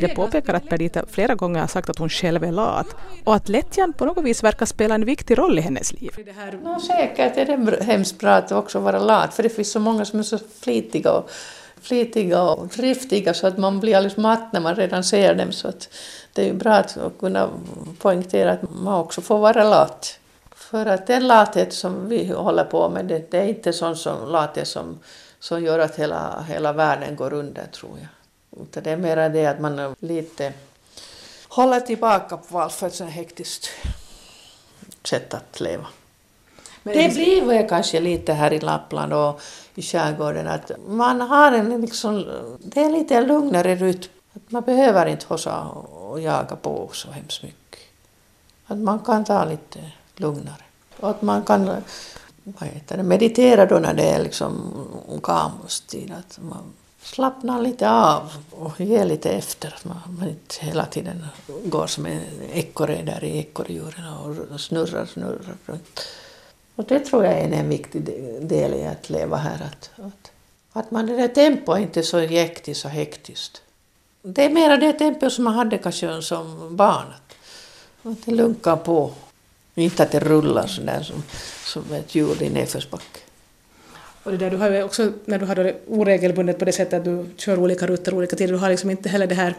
jag 0.00 0.14
påpekar 0.14 0.54
att 0.54 0.68
Perdita 0.68 1.04
flera 1.10 1.34
gånger 1.34 1.60
har 1.60 1.66
sagt 1.66 1.90
att 1.90 1.98
hon 1.98 2.08
själv 2.08 2.44
är 2.44 2.52
lat 2.52 2.86
och 3.24 3.34
att 3.34 3.48
lättjan 3.48 3.92
på 3.92 4.04
något 4.04 4.24
vis 4.24 4.42
verkar 4.42 4.66
spela 4.66 4.94
en 4.94 5.04
viktig 5.04 5.38
roll 5.38 5.58
i 5.58 5.62
hennes 5.62 5.92
liv. 5.92 6.10
No, 6.62 6.80
säkert 6.80 7.36
är 7.36 7.46
det 7.46 7.84
hemskt 7.84 8.18
bra 8.18 8.30
att 8.30 8.52
också 8.52 8.78
vara 8.78 8.98
lat, 8.98 9.34
för 9.34 9.42
det 9.42 9.48
finns 9.48 9.72
så 9.72 9.80
många 9.80 10.04
som 10.04 10.18
är 10.18 10.22
så 10.22 10.38
flitiga 10.60 11.12
och, 11.12 11.30
flitiga 11.80 12.42
och 12.42 12.66
driftiga 12.68 13.34
så 13.34 13.46
att 13.46 13.58
man 13.58 13.80
blir 13.80 13.96
alldeles 13.96 14.16
matt 14.16 14.52
när 14.52 14.60
man 14.60 14.74
redan 14.74 15.04
ser 15.04 15.34
dem. 15.34 15.52
Så 15.52 15.68
att 15.68 15.88
det 16.32 16.48
är 16.48 16.54
bra 16.54 16.72
att 16.72 16.98
kunna 17.20 17.50
poängtera 17.98 18.52
att 18.52 18.70
man 18.70 19.00
också 19.00 19.20
får 19.20 19.38
vara 19.38 19.64
lat. 19.64 20.18
För 20.54 20.86
att 20.86 21.06
den 21.06 21.26
lathet 21.26 21.72
som 21.72 22.08
vi 22.08 22.32
håller 22.32 22.64
på 22.64 22.88
med, 22.88 23.04
det, 23.04 23.30
det 23.30 23.38
är 23.38 23.46
inte 23.46 23.72
sån 23.72 23.96
som 23.96 24.28
lathet 24.28 24.68
som, 24.68 24.98
som 25.40 25.62
gör 25.62 25.78
att 25.78 25.96
hela, 25.96 26.44
hela 26.48 26.72
världen 26.72 27.16
går 27.16 27.32
under, 27.32 27.66
tror 27.66 27.98
jag. 27.98 28.62
Utan 28.62 28.82
det 28.82 28.90
är 28.90 28.96
mer 28.96 29.28
det 29.28 29.46
att 29.46 29.60
man 29.60 29.96
lite 30.00 30.52
håller 31.48 31.80
tillbaka 31.80 32.36
på 32.36 32.60
allt 32.60 32.72
för 32.72 32.86
ett 32.86 32.94
sånt 32.94 33.10
hektiskt 33.10 33.68
sätt 35.04 35.34
att 35.34 35.60
leva. 35.60 35.86
Men 36.82 36.94
det 36.94 37.14
blir 37.14 37.44
väl 37.44 37.68
kanske 37.68 38.00
lite 38.00 38.32
här 38.32 38.52
i 38.52 38.60
Lappland 38.60 39.12
och 39.12 39.40
i 39.74 39.82
skärgården 39.82 40.46
att 40.46 40.70
man 40.88 41.20
har 41.20 41.52
en 41.52 41.80
liksom, 41.80 42.24
det 42.58 42.80
är 42.80 42.90
lite 42.90 43.20
lugnare 43.20 43.74
rytm. 43.74 44.10
Att 44.34 44.50
man 44.50 44.62
behöver 44.62 45.06
inte 45.06 45.26
hossa 45.26 45.62
och 45.62 46.20
jaga 46.20 46.56
på 46.56 46.90
så 46.92 47.10
hemskt 47.10 47.42
mycket. 47.42 47.80
Att 48.66 48.78
man 48.78 48.98
kan 48.98 49.24
ta 49.24 49.44
lite 49.44 49.90
lugnare. 50.16 50.64
Och 51.00 51.10
att 51.10 51.22
man 51.22 51.42
kan 51.44 51.82
vad 52.46 52.68
heter 52.68 52.96
det, 52.96 53.02
meditera 53.02 53.66
då 53.66 53.78
när 53.78 53.94
det 53.94 54.02
är 54.02 54.22
liksom 54.22 54.72
kamustid. 55.22 56.12
Att 56.18 56.38
man 56.42 56.72
slappnar 57.02 57.62
lite 57.62 57.90
av 57.90 58.32
och 58.50 58.80
ger 58.80 59.04
lite 59.04 59.30
efter. 59.30 59.74
Att 59.76 59.84
man, 59.84 59.96
man 60.18 60.28
inte 60.28 60.54
hela 60.58 60.86
tiden 60.86 61.26
går 61.64 61.86
som 61.86 62.06
en 62.06 62.20
ekorre 62.52 63.02
där 63.02 63.24
i 63.24 63.38
ekorrhjulen 63.38 64.12
och 64.52 64.60
snurrar, 64.60 65.06
snurrar 65.06 65.56
runt. 65.66 66.00
Och 66.76 66.84
det 66.84 67.00
tror 67.00 67.24
jag 67.24 67.34
är 67.34 67.52
en 67.52 67.68
viktig 67.68 68.04
del 68.40 68.74
i 68.74 68.86
att 68.86 69.10
leva 69.10 69.36
här. 69.36 69.54
Att, 69.54 69.90
att, 70.06 70.30
att 70.72 70.90
man 70.90 71.06
det 71.06 71.16
där 71.16 71.28
tempot 71.28 71.76
är 71.76 71.80
inte 71.80 72.02
så 72.02 72.20
jäktigt 72.20 72.84
och 72.84 72.90
hektiskt. 72.90 73.62
Det 74.22 74.44
är 74.44 74.50
mera 74.50 74.76
det 74.76 74.92
tempo 74.92 75.30
som 75.30 75.44
man 75.44 75.54
hade 75.54 75.78
kanske 75.78 76.22
som 76.22 76.76
barn. 76.76 77.06
Att 78.02 78.26
det 78.26 78.32
lunkar 78.32 78.76
på. 78.76 79.12
Inte 79.78 80.02
att 80.02 80.12
det 80.12 80.18
rullar 80.18 80.66
sådär 80.66 81.02
som, 81.02 81.22
som 81.64 81.92
ett 81.92 82.14
hjul 82.14 82.42
i 82.42 82.50
nedförsbacke. 82.50 83.20
Och 84.22 84.32
det 84.32 84.38
där, 84.38 84.50
du 84.50 84.56
har 84.56 84.70
ju 84.70 84.82
också, 84.82 85.12
när 85.24 85.38
du 85.38 85.46
har 85.46 85.54
det 85.54 85.76
oregelbundet 85.88 86.58
på 86.58 86.64
det 86.64 86.72
sättet 86.72 86.98
att 86.98 87.04
du 87.04 87.26
kör 87.36 87.58
olika 87.58 87.86
rutter 87.86 88.14
olika 88.14 88.36
tider, 88.36 88.52
du 88.52 88.58
har 88.58 88.70
liksom 88.70 88.90
inte 88.90 89.08
heller 89.08 89.26
det 89.26 89.34
här 89.34 89.54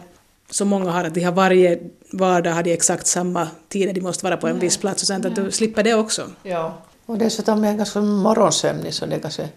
som 0.50 0.68
många 0.68 0.90
har, 0.90 1.04
att 1.04 1.14
de 1.14 1.20
har 1.20 1.32
varje 1.32 1.78
vardag 2.12 2.50
har 2.50 2.62
de 2.62 2.72
exakt 2.72 3.06
samma 3.06 3.48
tider 3.68 3.92
de 3.92 4.00
måste 4.00 4.24
vara 4.24 4.36
på 4.36 4.46
en 4.46 4.52
Nej. 4.52 4.60
viss 4.60 4.76
plats 4.76 5.02
och 5.02 5.06
sånt, 5.06 5.24
att 5.24 5.36
du 5.36 5.50
slipper 5.50 5.82
det 5.82 5.94
också. 5.94 6.30
Ja, 6.42 6.78
och 7.06 7.18
dessutom 7.18 7.64
är 7.64 7.68
jag 7.68 7.76
ganska 7.76 8.00
morgonsömnig 8.00 8.94
så 8.94 9.06
det 9.06 9.14
är 9.14 9.20
kanske 9.20 9.48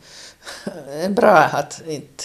bra 1.09 1.37
att 1.37 1.81
inte 1.87 2.23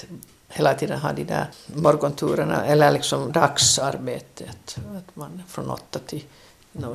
hela 0.48 0.74
tiden 0.74 0.98
ha 0.98 1.12
de 1.12 1.24
där 1.24 1.46
morgonturerna 1.66 2.66
eller 2.66 2.90
liksom 2.90 3.32
dagsarbetet, 3.32 4.78
att 4.96 5.16
man 5.16 5.42
från 5.48 5.70
åtta 5.70 5.98
till 6.06 6.24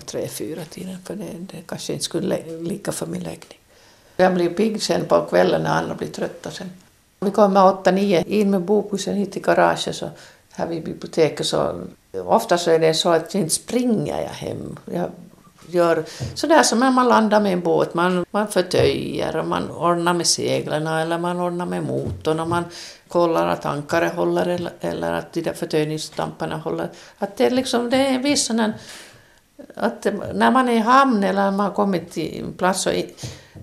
tre, 0.06 0.28
fyra 0.28 0.62
tiden, 0.70 0.98
för 1.06 1.16
det, 1.16 1.26
det 1.40 1.62
kanske 1.66 1.94
inte 1.94 2.06
skulle 2.06 2.38
lika 2.60 2.92
för 2.92 3.06
min 3.06 3.24
läggning. 3.24 3.60
Jag 4.18 4.34
blir 4.34 4.50
pigg 4.50 4.84
sen 4.84 5.06
på 5.06 5.22
kvällen 5.30 5.64
när 5.64 5.70
andra 5.70 5.96
blir 5.96 6.08
trötta 6.08 6.52
sen. 6.52 6.72
Vi 7.20 7.32
kommer 7.32 7.66
åtta, 7.66 7.92
nio 7.92 8.24
in 8.28 8.52
med 8.52 8.62
bokbussen 8.62 9.16
hit 9.16 9.32
till 9.32 9.42
garaget 9.42 9.96
så 9.96 10.10
här 10.52 10.68
vid 10.68 10.84
biblioteket 10.84 11.46
så 11.46 11.82
ofta 12.26 12.58
så 12.58 12.72
är 12.72 12.80
det 12.80 12.94
så 12.94 13.10
att 13.10 13.36
inte 13.36 13.54
springer 13.54 14.22
jag 14.22 14.30
hem. 14.30 14.80
Jag 14.86 15.10
gör 15.68 16.04
sådär 16.36 16.64
som 16.64 16.80
när 16.80 16.92
man 16.92 17.08
landar 17.08 17.42
med 17.42 17.54
en 17.54 17.62
båt, 17.62 17.94
man, 17.94 18.26
man 18.32 18.48
förtöjer 18.48 19.36
och 19.36 19.48
man 19.48 19.72
ordnar 19.72 20.14
med 20.14 20.28
seglen 20.28 20.88
eller 20.88 21.18
man 21.18 21.40
ordnar 21.40 21.66
med 21.66 21.84
motorn 21.84 22.40
och 22.40 22.48
man 22.48 22.64
kollar 23.08 23.48
att 23.48 23.66
ankare 23.66 24.12
håller 24.16 24.46
eller, 24.46 24.74
eller 24.80 25.12
att 25.12 25.34
de 25.34 25.42
där 25.42 25.54
förtöjningsstamparna 25.54 26.58
håller. 26.58 26.90
Att 27.18 27.38
det, 27.38 27.50
liksom, 27.50 27.90
det 27.90 27.98
är 27.98 28.12
en 28.14 28.22
viss 28.22 28.50
att 29.76 30.08
när 30.34 30.52
man 30.52 30.70
är 30.70 30.74
i 30.74 30.80
hamn 30.80 31.24
eller 31.24 31.42
när 31.42 31.52
man 31.52 31.66
har 31.66 31.74
kommit 31.74 32.12
till 32.12 32.44
en 32.44 32.54
plats 32.54 32.82
så 32.82 32.92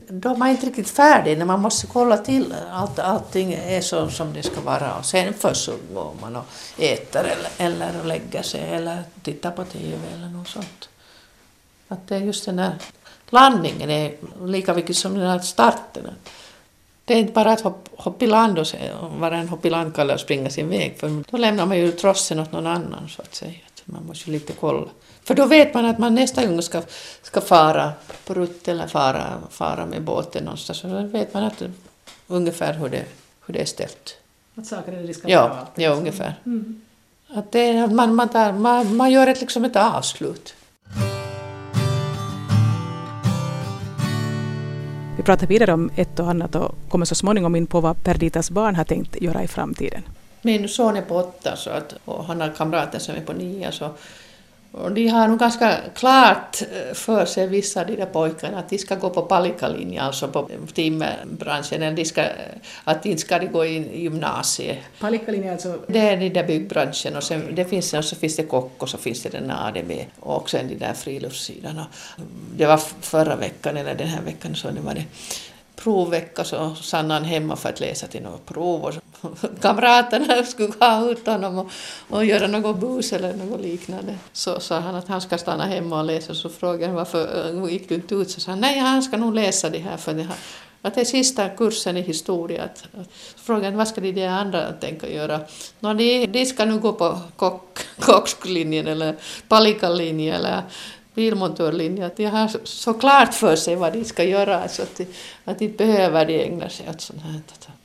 då 0.09 0.29
är 0.31 0.37
man 0.37 0.49
inte 0.49 0.67
riktigt 0.67 0.91
färdig 0.91 1.39
när 1.39 1.45
man 1.45 1.61
måste 1.61 1.87
kolla 1.87 2.17
till 2.17 2.55
att 2.71 2.99
allting 2.99 3.53
är 3.53 3.81
så 3.81 4.09
som 4.09 4.33
det 4.33 4.43
ska 4.43 4.61
vara 4.61 4.95
och 4.95 5.05
sen 5.05 5.35
först 5.35 5.65
så 5.65 5.73
går 5.95 6.15
man 6.21 6.37
och 6.37 6.45
äter 6.79 7.21
eller, 7.21 7.51
eller 7.59 8.05
lägger 8.05 8.43
sig 8.43 8.75
eller 8.75 9.03
tittar 9.23 9.51
på 9.51 9.65
TV 9.65 9.99
eller 10.15 10.29
något 10.29 10.49
sånt. 10.49 10.89
Att 11.89 12.09
det 12.09 12.17
är 12.17 12.21
just 12.21 12.45
den 12.45 12.57
där 12.57 12.73
landningen 13.31 13.91
är 13.91 14.15
lika 14.45 14.75
viktig 14.75 14.97
som 14.97 15.19
den 15.19 15.31
här 15.31 15.39
starten. 15.39 16.11
Det 17.05 17.15
är 17.15 17.19
inte 17.19 17.33
bara 17.33 17.53
att 17.53 17.63
hoppa 17.97 18.25
i 18.25 18.29
land 18.29 18.59
och 18.59 18.67
vara 19.19 19.37
en 19.37 19.49
hopp 19.49 19.65
i 19.65 19.71
landkalle 19.71 20.15
och 20.15 20.21
springa 20.21 20.51
sin 20.51 20.69
väg 20.69 20.97
för 20.99 21.25
då 21.31 21.37
lämnar 21.37 21.67
man 21.67 21.79
ju 21.79 21.93
trossen 21.93 22.39
åt 22.39 22.53
någon 22.53 22.67
annan 22.67 23.09
så 23.09 23.23
att 23.23 23.35
säga. 23.35 23.59
Man 23.85 24.07
måste 24.07 24.31
ju 24.31 24.33
lite 24.39 24.53
kolla. 24.53 24.87
För 25.29 25.35
då 25.35 25.47
vet 25.47 25.75
man 25.75 25.85
att 25.85 25.99
man 25.99 26.15
nästa 26.15 26.47
gång 26.47 26.63
ska, 26.63 26.83
ska 27.23 27.41
fara 27.41 27.93
på 28.27 28.35
rutt 28.35 28.69
eller 28.69 28.87
fara, 28.87 29.27
fara 29.51 29.87
med 29.87 30.03
båten 30.03 30.45
någonstans. 30.45 30.79
Så 30.79 30.89
då 30.89 31.03
vet 31.03 31.35
man 31.35 31.45
att, 31.45 31.63
ungefär 32.27 32.73
hur 32.73 32.89
det, 32.89 33.05
hur 33.47 33.55
det 33.55 33.61
är 33.61 33.65
ställt. 33.65 34.17
Att 34.55 34.67
saker 34.67 34.93
är 34.93 35.13
ska 35.13 35.29
ja? 35.29 35.67
Ja, 35.75 35.91
ungefär. 35.91 36.35
Mm. 36.47 36.81
Att 37.29 37.53
det, 37.53 37.87
man, 37.87 38.15
man, 38.15 38.29
tar, 38.29 38.53
man, 38.53 38.97
man 38.97 39.11
gör 39.11 39.27
ett, 39.27 39.41
liksom 39.41 39.65
ett 39.65 39.77
avslut. 39.77 40.55
Vi 45.17 45.23
pratar 45.23 45.47
vidare 45.47 45.73
om 45.73 45.91
ett 45.97 46.21
och 46.21 46.31
annat 46.31 46.55
och 46.55 46.75
kommer 46.89 47.07
så 47.07 47.15
småningom 47.15 47.57
in 47.57 47.67
på 47.67 47.81
vad 47.81 48.05
Perditas 48.05 48.51
barn 48.51 48.75
har 48.75 48.85
tänkt 48.85 49.23
göra 49.23 49.43
i 49.43 49.49
framtiden. 49.49 50.03
Min 50.43 50.69
son 50.69 50.97
är 50.97 51.03
på 51.03 51.17
åtta 51.17 51.57
så 51.57 51.71
att, 51.71 51.95
och 52.05 52.25
han 52.25 52.41
har 52.41 52.53
kamrater 52.57 52.99
som 52.99 53.15
är 53.15 53.21
på 53.21 53.33
nio 53.33 53.73
så 53.73 53.91
och 54.73 54.93
de 54.93 55.09
har 55.09 55.29
nog 55.29 55.39
ganska 55.39 55.77
klart 55.95 56.63
eh, 56.63 56.95
för 56.95 57.27
sig, 57.27 57.47
vissa 57.47 57.81
av 57.81 57.87
de 57.87 57.97
där 57.97 58.07
pojkarna, 58.07 58.59
att 58.59 58.69
de 58.69 58.79
ska 58.79 58.95
gå 58.95 59.11
på 59.11 59.23
palikalinjen, 59.23 60.05
alltså 60.05 60.29
på 60.29 60.49
timmerbranschen, 60.75 61.83
eller 61.83 61.97
de 61.97 62.05
ska, 62.05 62.25
att 62.85 63.07
inte 63.07 63.21
ska 63.21 63.39
de 63.39 63.47
gå 63.47 63.65
i 63.65 64.03
gymnasiet. 64.03 64.79
Palikalinjen 65.01 65.53
alltså? 65.53 65.79
Det 65.87 65.99
är 65.99 66.17
den 66.17 66.33
där 66.33 66.45
byggbranschen 66.45 67.17
och 67.17 67.23
sen 67.23 67.55
det 67.55 67.65
finns, 67.65 67.95
och 67.95 68.05
så 68.05 68.17
finns 68.17 68.37
det 68.37 68.43
kock 68.43 68.83
och 68.83 68.89
så 68.89 68.99
finns 68.99 69.23
det 69.23 69.29
den 69.29 69.51
ADB 69.51 69.93
och 70.21 70.51
sen 70.51 70.69
de 70.69 70.75
där 70.75 70.93
friluftssidan. 70.93 71.81
Det 72.57 72.67
var 72.67 72.81
förra 73.01 73.37
veckan 73.37 73.77
eller 73.77 73.95
den 73.95 74.09
här 74.09 74.23
veckan 74.23 74.55
så 74.55 74.71
det 74.71 74.81
var 74.81 74.95
det 74.95 75.05
provvecka 75.83 76.45
så 76.45 76.75
stannade 76.75 77.15
han 77.15 77.25
hemma 77.25 77.57
för 77.57 77.69
att 77.69 77.81
läsa 77.81 78.07
till 78.07 78.23
något 78.23 78.47
prov 78.47 78.85
och 78.85 78.95
kamraterna 79.61 80.45
skulle 80.45 80.73
ha 80.81 81.11
ut 81.11 81.27
honom 81.27 81.59
och, 81.59 81.71
och 82.09 82.25
göra 82.25 82.47
något 82.47 82.81
bus 82.81 83.13
eller 83.13 83.35
något 83.35 83.61
liknande. 83.61 84.19
Så 84.33 84.61
sa 84.61 84.79
han 84.79 84.95
att 84.95 85.09
han 85.09 85.21
ska 85.21 85.39
stanna 85.39 85.67
hemma 85.67 85.99
och 85.99 86.05
läsa 86.05 86.35
så 86.35 86.49
frågade 86.49 86.87
han 86.87 86.95
varför 86.95 87.55
äh, 87.65 87.73
gick 87.73 87.89
du 87.89 87.95
inte 87.95 88.15
ut 88.15 88.31
så 88.31 88.41
sa 88.41 88.51
han 88.51 88.61
nej 88.61 88.79
han 88.79 89.03
ska 89.03 89.17
nog 89.17 89.35
läsa 89.35 89.71
det 89.71 89.79
här 89.79 89.97
för 89.97 90.15
det 90.15 90.23
här 90.23 90.37
att 90.83 90.95
det 90.95 91.01
är 91.01 91.05
sista 91.05 91.49
kursen 91.49 91.97
i 91.97 92.01
historia. 92.01 92.63
Att, 92.63 93.01
att, 93.01 93.09
frågan 93.37 93.77
vad 93.77 93.89
ska 93.89 94.01
de, 94.01 94.13
där 94.13 94.29
andra 94.29 94.73
tänka 94.73 95.11
göra? 95.11 95.41
No, 95.81 95.95
de, 95.95 96.27
de 96.27 96.47
ska 96.47 96.65
nu 96.65 96.79
gå 96.79 96.93
på 96.93 97.19
kock, 97.37 97.79
kockslinjen 97.99 98.87
eller 98.87 99.15
palikalinjen 99.49 100.35
eller 100.35 100.63
bilmontörlinje, 101.19 102.07
att 102.07 102.17
de 102.17 102.25
har 102.25 102.51
så 102.65 102.95
klart 102.95 103.35
för 103.35 103.57
sig 103.57 103.77
vad 103.77 103.93
de 103.93 104.05
ska 104.05 104.25
göra 104.25 104.69
så 104.69 104.83
att 104.83 104.97
de, 104.97 105.07
att 105.45 105.59
de 105.59 105.69
behöver 105.69 106.27
de 106.27 106.45
ägna 106.45 106.69
sig 106.69 106.89
åt 106.89 107.01
sånt 107.01 107.23
här. 107.23 107.41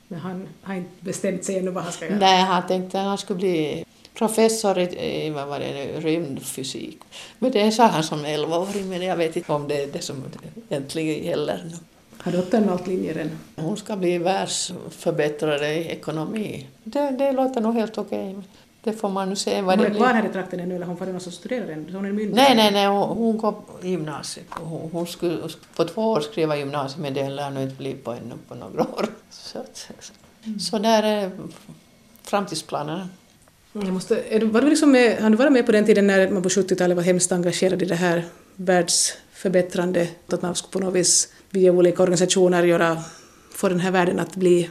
Men 0.08 0.19
han 0.19 0.48
har 0.62 0.76
inte 0.76 0.89
bestämt 1.00 1.46
sig 1.46 1.58
ännu 1.58 1.72
vad 1.72 1.84
han 1.84 1.93
ska 1.93 2.06
göra? 2.06 2.17
Nej, 2.17 2.41
han 2.41 2.67
tänkte 2.67 3.00
att 3.00 3.06
han 3.06 3.17
skulle 3.17 3.38
bli 3.38 3.86
professor 4.13 4.80
i 4.80 5.30
vad 5.30 5.48
var 5.48 5.60
det, 5.60 6.00
rymdfysik. 6.00 7.00
Men 7.39 7.52
det 7.52 7.72
sa 7.72 7.86
han 7.86 8.04
som 8.04 8.26
11-åring, 8.26 8.89
men 8.89 9.02
jag 9.02 9.17
vet 9.17 9.36
inte 9.36 9.52
om 9.52 9.67
det 9.67 9.84
är 9.84 9.88
det 9.88 10.02
som 10.02 10.24
egentligen 10.69 11.24
gäller 11.24 11.63
nu. 11.65 11.78
Har 12.17 12.32
dottern 12.32 12.67
valt 12.67 12.88
linjer 12.88 13.15
än? 13.17 13.32
Hon 13.56 13.78
ska 13.78 13.96
bli 13.96 14.17
världsförbättrare 14.17 15.74
i 15.74 15.88
ekonomi. 15.88 16.67
Det, 16.84 17.12
det 17.12 17.32
låter 17.32 17.62
nog 17.62 17.74
helt 17.76 17.98
okej. 17.98 18.30
Okay. 18.30 18.43
Det 18.84 18.93
får 18.93 19.10
man 19.10 19.30
nu 19.30 19.36
se 19.36 19.62
vad 19.62 19.76
hon 19.76 19.84
det 19.84 19.89
blir. 19.89 20.00
Hon 20.00 20.08
är 20.08 20.12
kvar 20.12 20.22
här 20.22 20.30
i 20.30 20.34
trakten 20.34 20.60
ännu 20.60 20.76
eller 20.76 20.86
hon 20.86 20.98
får 20.98 21.06
någon 21.06 21.19
som 21.19 21.32
studerar 21.32 21.67
än? 21.67 21.89
Hon 21.93 22.06
är 22.06 22.12
myndig? 22.12 22.36
Nej, 22.36 22.56
nej, 22.56 22.72
nej, 22.72 22.88
hon, 22.88 23.17
hon 23.17 23.38
går 23.38 23.52
på 23.52 23.88
gymnasiet. 23.88 24.46
Hon, 24.50 24.89
hon 24.91 25.08
skulle 25.08 25.50
på 25.76 25.86
två 25.86 26.12
år 26.12 26.22
skriva 26.22 26.58
gymnasiet 26.58 27.02
men 27.02 27.13
det 27.13 27.30
lär 27.30 27.50
nog 27.50 27.63
inte 27.63 27.76
bli 27.76 27.93
på 27.93 28.12
ännu 28.12 28.36
på 28.48 28.56
några 28.56 28.82
år. 28.98 29.06
Så, 29.30 29.60
mm. 30.43 30.60
så 30.60 30.80
där 30.80 31.04
är 31.04 31.32
framtidsplanerna. 32.24 33.10
Jag 33.74 33.93
måste, 33.93 34.39
var 34.41 34.62
du 34.62 34.69
liksom 34.69 34.91
med, 34.91 35.22
har 35.22 35.30
du 35.30 35.36
varit 35.36 35.52
med 35.52 35.65
på 35.65 35.72
den 35.72 35.86
tiden 35.86 36.08
när 36.08 36.30
man 36.30 36.43
på 36.43 36.50
70-talet 36.50 36.98
var 36.98 37.04
hemskt 37.04 37.32
engagerad 37.32 37.82
i 37.82 37.86
det 37.86 37.96
här 37.96 38.26
världsförbättrande, 38.56 40.08
att 40.28 40.41
man 40.41 40.56
skulle 40.56 40.72
på 40.72 40.80
något 40.80 40.93
vis 40.93 41.34
via 41.50 41.72
olika 41.72 42.04
organisationer 42.04 42.63
göra, 42.63 43.04
få 43.52 43.69
den 43.69 43.80
här 43.80 43.91
världen 43.91 44.19
att 44.19 44.36
bli 44.36 44.69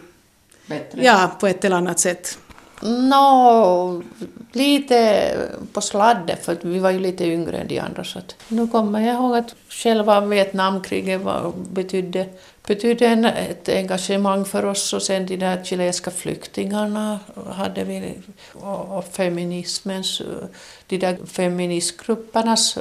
Bättre. 0.66 1.04
Ja, 1.04 1.36
på 1.40 1.46
ett 1.46 1.64
eller 1.64 1.76
annat 1.76 2.00
sätt. 2.00 2.38
Nå, 2.82 4.02
lite 4.52 5.32
på 5.72 5.80
sladden 5.80 6.36
för 6.42 6.56
vi 6.62 6.78
var 6.78 6.90
ju 6.90 6.98
lite 6.98 7.24
yngre 7.24 7.56
än 7.56 7.68
de 7.68 7.78
andra. 7.78 8.04
Så 8.04 8.18
att, 8.18 8.36
nu 8.48 8.68
kommer 8.68 9.00
jag 9.00 9.14
ihåg 9.14 9.36
att 9.36 9.54
själva 9.68 10.20
Vietnamkriget 10.20 11.20
var, 11.20 11.52
betydde, 11.72 12.26
betydde 12.66 13.06
en, 13.06 13.24
ett 13.24 13.68
engagemang 13.68 14.44
för 14.44 14.64
oss 14.64 14.92
och 14.92 15.02
sen 15.02 15.26
de 15.26 15.36
där 15.36 15.64
chilenska 15.64 16.10
flyktingarna 16.10 17.18
hade 17.50 17.84
vi 17.84 18.12
och, 18.52 18.98
och 18.98 19.04
feminismens, 19.04 20.22
de 20.86 20.98
där 20.98 21.16
feministgruppernas 21.26 22.78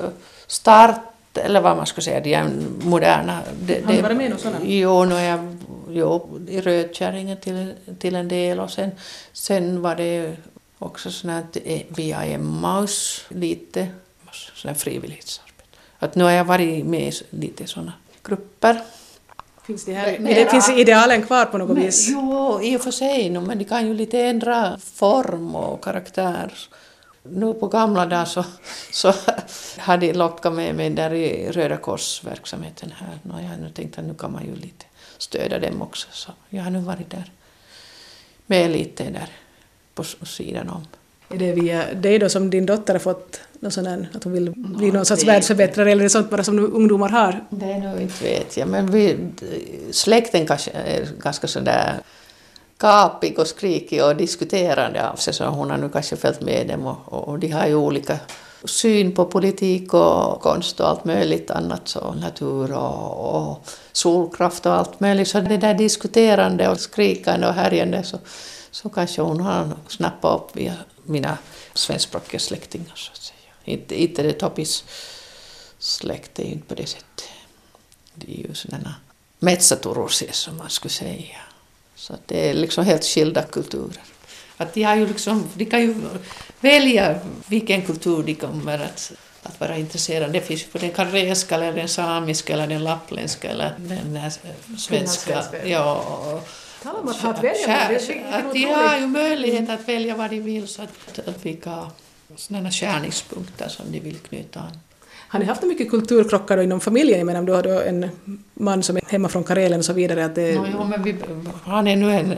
start 0.47 1.01
eller 1.33 1.61
vad 1.61 1.77
man 1.77 1.85
ska 1.85 2.01
säga, 2.01 2.19
de 2.19 2.49
moderna. 2.83 3.39
Det, 3.61 3.85
Har 3.85 3.93
du 3.93 4.01
varit 4.01 4.17
med 4.17 4.31
i 4.31 4.37
sådant? 4.37 4.63
Jo, 4.63 5.01
är 5.01 5.23
jag 5.23 5.57
jo, 5.93 6.39
i 6.47 6.62
Rödkärringen 6.62 7.38
till, 7.38 7.73
till 7.99 8.15
en 8.15 8.27
del 8.27 8.60
och 8.60 8.71
sen, 8.71 8.91
sen 9.34 9.82
var 9.82 9.95
det 9.95 10.36
också 10.80 11.12
sånt 11.12 11.34
här 11.34 11.84
via 11.88 12.23
Emmaus 12.23 13.25
lite, 13.30 13.88
sån 14.56 14.75
frivillighetsarbete. 14.75 15.77
Att 15.99 16.15
nu 16.15 16.23
har 16.23 16.32
jag 16.32 16.45
varit 16.45 16.86
med 16.86 17.13
i 17.13 17.13
lite 17.30 17.67
sådana 17.67 17.93
grupper. 18.23 18.82
Finns 19.63 19.86
det, 19.86 19.93
här, 19.93 20.19
men, 20.19 20.34
det 20.34 20.51
finns 20.51 20.69
idealen 20.69 21.21
kvar 21.21 21.45
på 21.45 21.58
något 21.58 21.69
men, 21.69 21.86
vis? 21.86 22.10
Jo, 22.10 22.60
i 22.63 22.77
och 22.77 22.82
för 22.82 22.91
sig, 22.91 23.30
men 23.30 23.58
de 23.58 23.65
kan 23.65 23.88
ju 23.88 23.93
lite 23.93 24.19
ändra 24.19 24.77
form 24.77 25.56
och 25.56 25.84
karaktär. 25.84 26.54
Nu 27.23 27.54
på 27.54 27.67
gamla 27.67 28.06
dagar 28.06 28.25
så, 28.25 28.45
så 28.91 29.13
har 29.77 29.97
de 29.97 30.13
lockat 30.13 30.54
med 30.54 30.75
mig 30.75 30.89
där 30.89 31.13
i 31.13 31.51
Röda 31.51 31.77
Korsverksamheten 31.77 32.93
här. 32.97 33.34
Och 33.34 33.41
jag 33.41 33.60
nu 33.62 33.69
tänkt 33.69 33.97
att 33.97 34.06
nu 34.06 34.13
kan 34.13 34.32
man 34.32 34.45
ju 34.45 34.56
lite 34.56 34.86
stödja 35.21 35.60
dem 35.60 35.81
också. 35.81 36.07
Så 36.12 36.31
jag 36.49 36.63
har 36.63 36.71
nu 36.71 36.79
varit 36.79 37.10
där 37.10 37.31
med 38.45 38.71
lite 38.71 39.03
där 39.03 39.29
på 39.93 40.03
sidan 40.25 40.69
om. 40.69 40.88
Är 41.29 41.38
det 41.38 41.51
via 41.51 41.93
dig 41.93 42.19
då 42.19 42.29
som 42.29 42.49
din 42.49 42.65
dotter 42.65 42.93
har 42.93 42.99
fått 42.99 43.41
någon 43.60 43.71
sån 43.71 43.86
här, 43.86 44.10
att 44.13 44.23
hon 44.23 44.34
vill 44.34 44.51
bli 44.55 44.88
no, 44.88 44.93
någon 44.93 45.05
sorts 45.05 45.23
världsförbättrare 45.23 45.91
eller 45.91 46.01
är 46.01 46.03
det 46.03 46.10
sånt 46.10 46.29
bara 46.29 46.43
som 46.43 46.60
ungdomar 46.60 47.10
har? 47.10 47.45
Det 47.49 47.65
är 47.65 47.79
nog 47.79 48.01
inte 48.01 48.23
vet 48.23 48.57
jag, 48.57 48.67
men 48.67 48.91
vi, 48.91 49.17
släkten 49.91 50.47
kanske 50.47 50.71
är 50.71 51.07
ganska 51.19 51.47
sådär 51.47 51.99
gapig 52.77 53.39
och 53.39 53.47
skrikig 53.47 54.03
och 54.03 54.15
diskuterande 54.15 55.10
av 55.10 55.15
sig 55.15 55.34
så 55.34 55.45
hon 55.45 55.69
har 55.69 55.77
nu 55.77 55.89
kanske 55.89 56.15
följt 56.15 56.41
med 56.41 56.67
dem 56.67 56.86
och, 56.86 57.13
och, 57.13 57.27
och 57.27 57.39
de 57.39 57.47
har 57.47 57.67
ju 57.67 57.75
olika 57.75 58.19
syn 58.63 59.12
på 59.12 59.26
politik 59.26 59.93
och 59.93 60.41
konst 60.41 60.80
och 60.80 60.89
allt 60.89 61.06
möjligt 61.06 61.52
annat, 61.52 61.88
så 61.88 62.13
natur 62.13 62.74
och, 62.74 63.36
och 63.36 63.67
solkraft 63.91 64.65
och 64.65 64.74
allt 64.74 65.00
möjligt. 65.00 65.28
Så 65.28 65.39
det 65.39 65.58
där 65.58 65.74
diskuterande 65.74 66.69
och 66.69 66.80
skrikande 66.80 67.47
och 67.47 67.54
härjande 67.54 68.04
så, 68.04 68.19
så 68.71 68.89
kanske 68.89 69.21
hon 69.21 69.41
har 69.41 69.69
snappat 69.88 70.41
upp 70.41 70.56
via 70.56 70.74
mina 71.04 71.38
svenskspråkiga 71.74 72.39
släktingar 72.39 72.95
så 72.95 73.12
att 73.12 73.21
säga. 73.21 73.38
Inte, 73.63 74.02
inte 74.02 74.24
det 74.24 74.34
Toppis 74.34 74.84
släkt 75.80 76.39
är 76.39 76.43
inte 76.43 76.67
på 76.67 76.76
det 76.76 76.86
sättet. 76.86 77.24
Det 78.15 78.32
är 78.32 78.47
ju 78.47 78.54
sådana 78.54 78.95
metsaturusia 79.39 80.32
som 80.32 80.58
man 80.58 80.69
skulle 80.69 80.91
säga. 80.91 81.38
Så 81.95 82.13
det 82.26 82.50
är 82.50 82.54
liksom 82.54 82.86
helt 82.86 83.06
skilda 83.06 83.43
kulturer. 83.43 84.02
Att 84.62 84.74
de, 84.74 84.84
har 84.84 84.95
ju 84.95 85.08
liksom, 85.08 85.50
de 85.54 85.65
kan 85.65 85.82
ju 85.82 85.95
välja 86.60 87.15
vilken 87.47 87.82
kultur 87.82 88.24
de 88.24 88.36
kommer 88.36 88.80
att, 88.80 89.12
att 89.43 89.60
vara 89.60 89.78
intresserade 89.78 90.34
Det 90.34 90.41
finns 90.41 90.62
ju 90.62 90.67
på 90.67 90.78
den 90.78 90.91
karelska, 90.91 91.56
eller 91.56 91.74
den 91.74 91.88
samiska, 91.88 92.54
eller 92.54 92.67
den 92.67 92.84
lappländska 92.84 93.50
eller 93.50 93.74
den 93.78 94.32
svenska. 94.78 95.43
Ja, 95.65 96.41
Tala 96.84 97.00
om 97.00 97.08
att 97.10 97.21
ha 97.21 97.30
att 97.30 97.43
välja 97.43 97.97
Att 98.32 98.54
de 98.54 98.63
har 98.63 98.97
ju 98.97 99.08
möjlighet 99.08 99.69
att 99.69 99.88
välja 99.88 100.15
vad 100.15 100.30
de 100.30 100.39
vill, 100.39 100.67
så 100.67 100.82
att, 100.82 101.19
att 101.28 101.45
vilka 101.45 101.91
sådana 102.36 102.71
skärningspunkter 102.71 103.67
som 103.67 103.91
de 103.91 104.00
vill 104.00 104.17
knyta 104.17 104.60
an. 104.60 104.80
Har 105.28 105.39
ni 105.39 105.45
haft 105.45 105.63
mycket 105.63 105.89
kulturkrockar 105.89 106.58
inom 106.58 106.80
familjen? 106.80 107.17
Jag 107.17 107.26
menar, 107.26 107.41
du 107.43 107.54
har 107.54 107.63
då 107.63 107.82
en 107.82 108.10
man 108.54 108.84
som 108.84 108.97
är 108.97 109.02
hemma 109.08 109.30
från 109.30 109.43
Karelen 109.43 109.80
och 109.80 109.86
så 109.86 109.93
vidare. 109.93 110.26
Att 110.26 110.36
det... 110.36 110.56
no, 110.56 110.67
jo, 110.74 110.84
men 110.84 111.04
vi, 111.04 111.15
han 111.63 111.88
är 111.88 111.95
nu 111.95 112.12
en, 112.12 112.36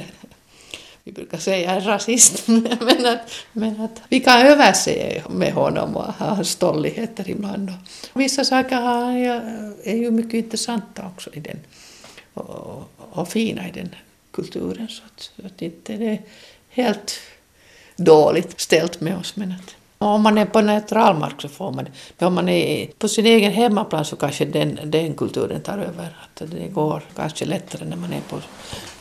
vi 1.03 1.11
brukar 1.11 1.37
säga 1.37 1.71
en 1.71 1.85
rasist, 1.85 2.47
men 2.47 3.05
att, 3.05 3.31
men 3.51 3.81
att 3.81 4.01
vi 4.09 4.19
kan 4.19 4.41
överse 4.41 5.23
med 5.29 5.53
honom 5.53 5.95
och 5.95 6.13
ha 6.13 6.43
stolligheter 6.43 7.29
ibland. 7.29 7.73
Och 8.13 8.21
vissa 8.21 8.43
saker 8.43 8.77
är 9.83 9.95
ju 9.95 10.11
mycket 10.11 10.33
intressanta 10.33 11.05
också 11.05 11.29
i 11.33 11.39
den, 11.39 11.59
och, 12.33 12.89
och 12.97 13.27
fina 13.27 13.69
i 13.69 13.71
den 13.71 13.95
kulturen. 14.31 14.87
Så 14.87 15.03
att, 15.05 15.21
så 15.21 15.45
att 15.45 15.61
inte 15.61 15.97
det 15.97 16.09
är 16.09 16.21
helt 16.69 17.19
dåligt 17.95 18.59
ställt 18.59 19.01
med 19.01 19.17
oss. 19.17 19.35
Men 19.35 19.51
att, 19.51 19.75
om 19.97 20.21
man 20.21 20.37
är 20.37 20.45
på 20.45 20.61
neutral 20.61 21.17
mark 21.17 21.41
så 21.41 21.49
får 21.49 21.71
man 21.71 21.85
det. 21.85 21.91
Men 22.17 22.27
om 22.27 22.33
man 22.33 22.49
är 22.49 22.87
på 22.97 23.07
sin 23.07 23.25
egen 23.25 23.51
hemmaplan 23.51 24.05
så 24.05 24.15
kanske 24.15 24.45
den, 24.45 24.79
den 24.83 25.13
kulturen 25.13 25.61
tar 25.61 25.77
över. 25.77 26.17
Att 26.23 26.49
det 26.51 26.67
går 26.67 27.03
kanske 27.15 27.45
lättare 27.45 27.85
när 27.85 27.97
man 27.97 28.13
är 28.13 28.21
på 28.21 28.39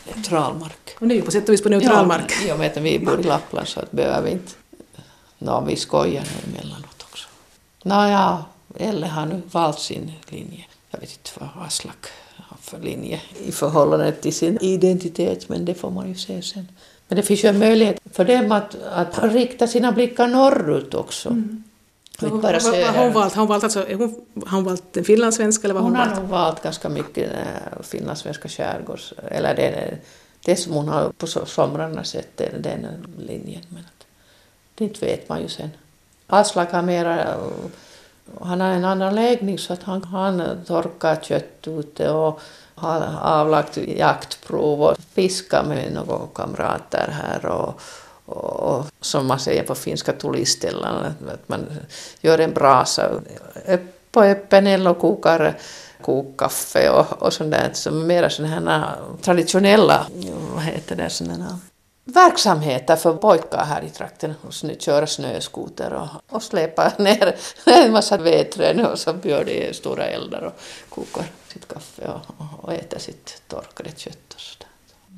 neutral 0.07 0.59
mark. 0.59 0.97
Och 1.01 1.07
ni 1.07 1.15
är 1.15 1.19
ju 1.19 1.25
på 1.25 1.31
sätt 1.31 1.49
och 1.49 1.53
vis 1.53 1.63
på 1.63 1.69
neutral 1.69 2.07
mark. 2.07 2.33
Ja, 2.43 2.49
jag 2.49 2.57
vet 2.57 2.77
att 2.77 2.83
vi 2.83 2.99
bor 2.99 3.21
i 3.21 3.23
Lappland 3.23 3.69
så 3.69 3.81
behöver 3.91 4.23
vi 4.23 4.31
inte... 4.31 4.53
Nå, 5.39 5.61
vi 5.61 5.77
skojar 5.77 6.23
nu 6.23 6.53
emellanåt 6.53 7.03
också. 7.11 7.29
Nåja, 7.83 8.45
Elle 8.79 9.07
har 9.07 9.27
nu 9.27 9.43
valt 9.51 9.79
sin 9.79 10.13
linje. 10.29 10.65
Jag 10.91 11.01
vet 11.01 11.11
inte 11.11 11.31
vad 11.41 11.67
Aslak 11.67 12.07
har 12.37 12.57
för 12.61 12.79
linje 12.79 13.21
i 13.47 13.53
förhållande 13.53 14.13
till 14.13 14.35
sin 14.35 14.59
identitet, 14.61 15.49
men 15.49 15.65
det 15.65 15.75
får 15.75 15.91
man 15.91 16.09
ju 16.09 16.15
se 16.15 16.43
sen. 16.43 16.69
Men 17.09 17.17
det 17.17 17.23
finns 17.23 17.45
ju 17.45 17.49
en 17.49 17.59
möjlighet 17.59 18.01
för 18.13 18.25
dem 18.25 18.53
att, 18.53 18.77
att 18.83 19.33
rikta 19.33 19.67
sina 19.67 19.93
blickar 19.93 20.27
norrut 20.27 20.95
också. 20.95 21.29
Mm. 21.29 21.65
Bara 22.31 22.59
har 22.59 23.05
hon 23.05 23.13
valt? 23.13 23.35
Har 23.35 23.41
hon 23.41 23.49
valt, 23.49 23.65
alltså, 23.65 23.87
hon, 23.89 24.25
har 24.47 24.57
hon 24.57 24.65
valt 24.65 24.93
den 24.93 25.05
finlandssvenska 25.05 25.67
eller 25.67 25.75
vad 25.75 25.83
hon, 25.83 25.97
hon 25.97 26.09
har 26.09 26.17
nog 26.17 26.29
valt 26.29 26.63
ganska 26.63 26.89
mycket 26.89 27.33
äh, 27.33 27.83
finlandssvenska 27.83 28.49
skärgårds... 28.49 29.15
Eller 29.29 29.57
det, 29.57 29.99
det 30.45 30.57
som 30.57 30.73
hon 30.73 30.89
har 30.89 31.11
på 31.11 31.27
somrarna 31.27 32.05
sett, 32.05 32.37
den, 32.37 32.63
den 32.63 32.87
linjen. 33.19 33.63
Men 33.69 33.79
att, 33.85 34.07
det 34.75 35.03
vet 35.03 35.29
man 35.29 35.43
ju 35.43 35.49
sen. 35.49 35.71
Aslak 36.27 36.73
har 36.73 36.83
mera... 36.83 37.37
Han 38.41 38.61
har 38.61 38.69
en 38.69 38.85
annan 38.85 39.15
läggning 39.15 39.59
så 39.59 39.73
att 39.73 39.83
han, 39.83 40.05
han 40.05 40.43
torkar 40.67 41.17
kött 41.17 41.69
ute 41.69 42.11
och 42.11 42.41
har 42.75 43.19
avlagt 43.23 43.77
jaktprov 43.77 44.83
och 44.83 44.97
fiskat 45.15 45.67
med 45.67 45.93
några 45.93 46.27
kamrater 46.35 47.09
här 47.23 47.47
och, 47.47 47.81
och 48.27 48.87
som 49.01 49.27
man 49.27 49.41
säger 49.41 49.63
på 49.63 49.75
finska 49.75 50.13
tuliställan, 50.13 51.05
att 51.05 51.49
man 51.49 51.67
gör 52.21 52.39
en 52.39 52.53
brasa 52.53 53.11
på 54.13 54.23
öppen 54.23 54.67
eld 54.67 54.89
och 54.89 54.99
kokar 54.99 55.59
kokkaffe 56.03 56.91
och, 56.91 57.23
och 57.23 57.33
sånt 57.33 57.51
där, 57.51 57.71
som 57.73 58.07
mera 58.07 58.31
sådana 58.31 58.79
här 58.79 58.97
traditionella, 59.23 60.07
vad 60.55 60.63
heter 60.63 60.97
det, 60.97 61.11
sådana 61.11 61.59
verksamheter 62.05 62.97
för 62.97 63.15
pojkar 63.15 63.65
här 63.65 63.83
i 63.83 63.91
trakten. 63.91 64.35
Och 64.43 64.55
köra 64.79 65.07
snöskoter 65.07 65.93
och, 65.93 66.35
och 66.37 66.43
släpa 66.43 66.93
ner 66.99 67.37
en 67.67 67.93
massa 67.93 68.17
vedträn 68.17 68.87
och 68.87 68.99
så 68.99 69.15
gör 69.23 69.45
de 69.45 69.73
stora 69.75 70.05
eldar 70.05 70.43
och 70.43 70.61
kokar 70.89 71.25
sitt 71.49 71.69
kaffe 71.69 72.09
och, 72.09 72.65
och 72.65 72.73
äter 72.73 72.99
sitt 72.99 73.43
torkade 73.49 73.91
kött 73.97 74.35
och 74.35 74.41
sådär. 74.41 74.72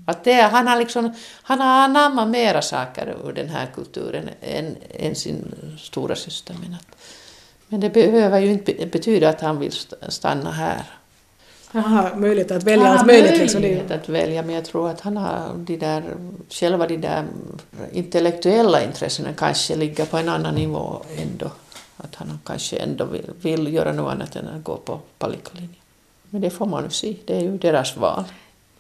Att 0.05 0.25
det, 0.25 0.43
han, 0.43 0.67
har 0.67 0.79
liksom, 0.79 1.15
han 1.43 1.61
har 1.61 1.85
anammat 1.85 2.29
mera 2.29 2.63
saker 2.63 3.17
ur 3.25 3.33
den 3.33 3.49
här 3.49 3.67
kulturen 3.75 4.31
än, 4.41 4.77
än 4.91 5.15
sin 5.15 5.55
stora 5.79 6.17
syster. 6.17 6.57
Men, 6.63 6.75
att, 6.75 6.97
men 7.69 7.81
det 7.81 7.91
behöver 7.91 8.39
ju 8.39 8.51
inte 8.51 8.87
betyda 8.87 9.29
att 9.29 9.41
han 9.41 9.59
vill 9.59 9.73
stanna 10.09 10.51
här. 10.51 10.85
Han 11.67 11.83
har 11.83 12.15
möjlighet 12.15 12.51
att 12.51 12.63
välja 12.63 12.89
allt 12.89 13.07
möjligt. 13.07 13.39
Liksom. 13.39 13.61
möjlighet 13.61 13.91
att 13.91 14.09
välja, 14.09 14.43
men 14.43 14.55
jag 14.55 14.65
tror 14.65 14.91
att 14.91 15.01
han 15.01 15.17
har 15.17 15.51
de 15.57 15.77
där, 15.77 16.03
själva 16.51 16.87
de 16.87 16.97
där 16.97 17.25
intellektuella 17.93 18.85
intressena 18.85 19.33
kanske 19.33 19.77
ligger 19.77 20.07
på 20.07 20.17
en 20.17 20.29
annan 20.29 20.55
nivå 20.55 21.03
ändå. 21.17 21.51
Att 21.97 22.15
han 22.15 22.41
kanske 22.45 22.77
ändå 22.77 23.05
vill, 23.05 23.31
vill 23.41 23.75
göra 23.75 23.93
något 23.93 24.13
annat 24.13 24.37
än 24.37 24.49
att 24.49 24.65
gå 24.65 24.77
på 24.77 25.01
palikkalinjen. 25.19 25.81
Men 26.31 26.41
det 26.41 26.51
får 26.51 26.67
man 26.67 26.85
nu 26.85 26.91
se, 26.91 27.17
det 27.25 27.37
är 27.37 27.41
ju 27.41 27.59
deras 27.59 27.97
val. 27.97 28.25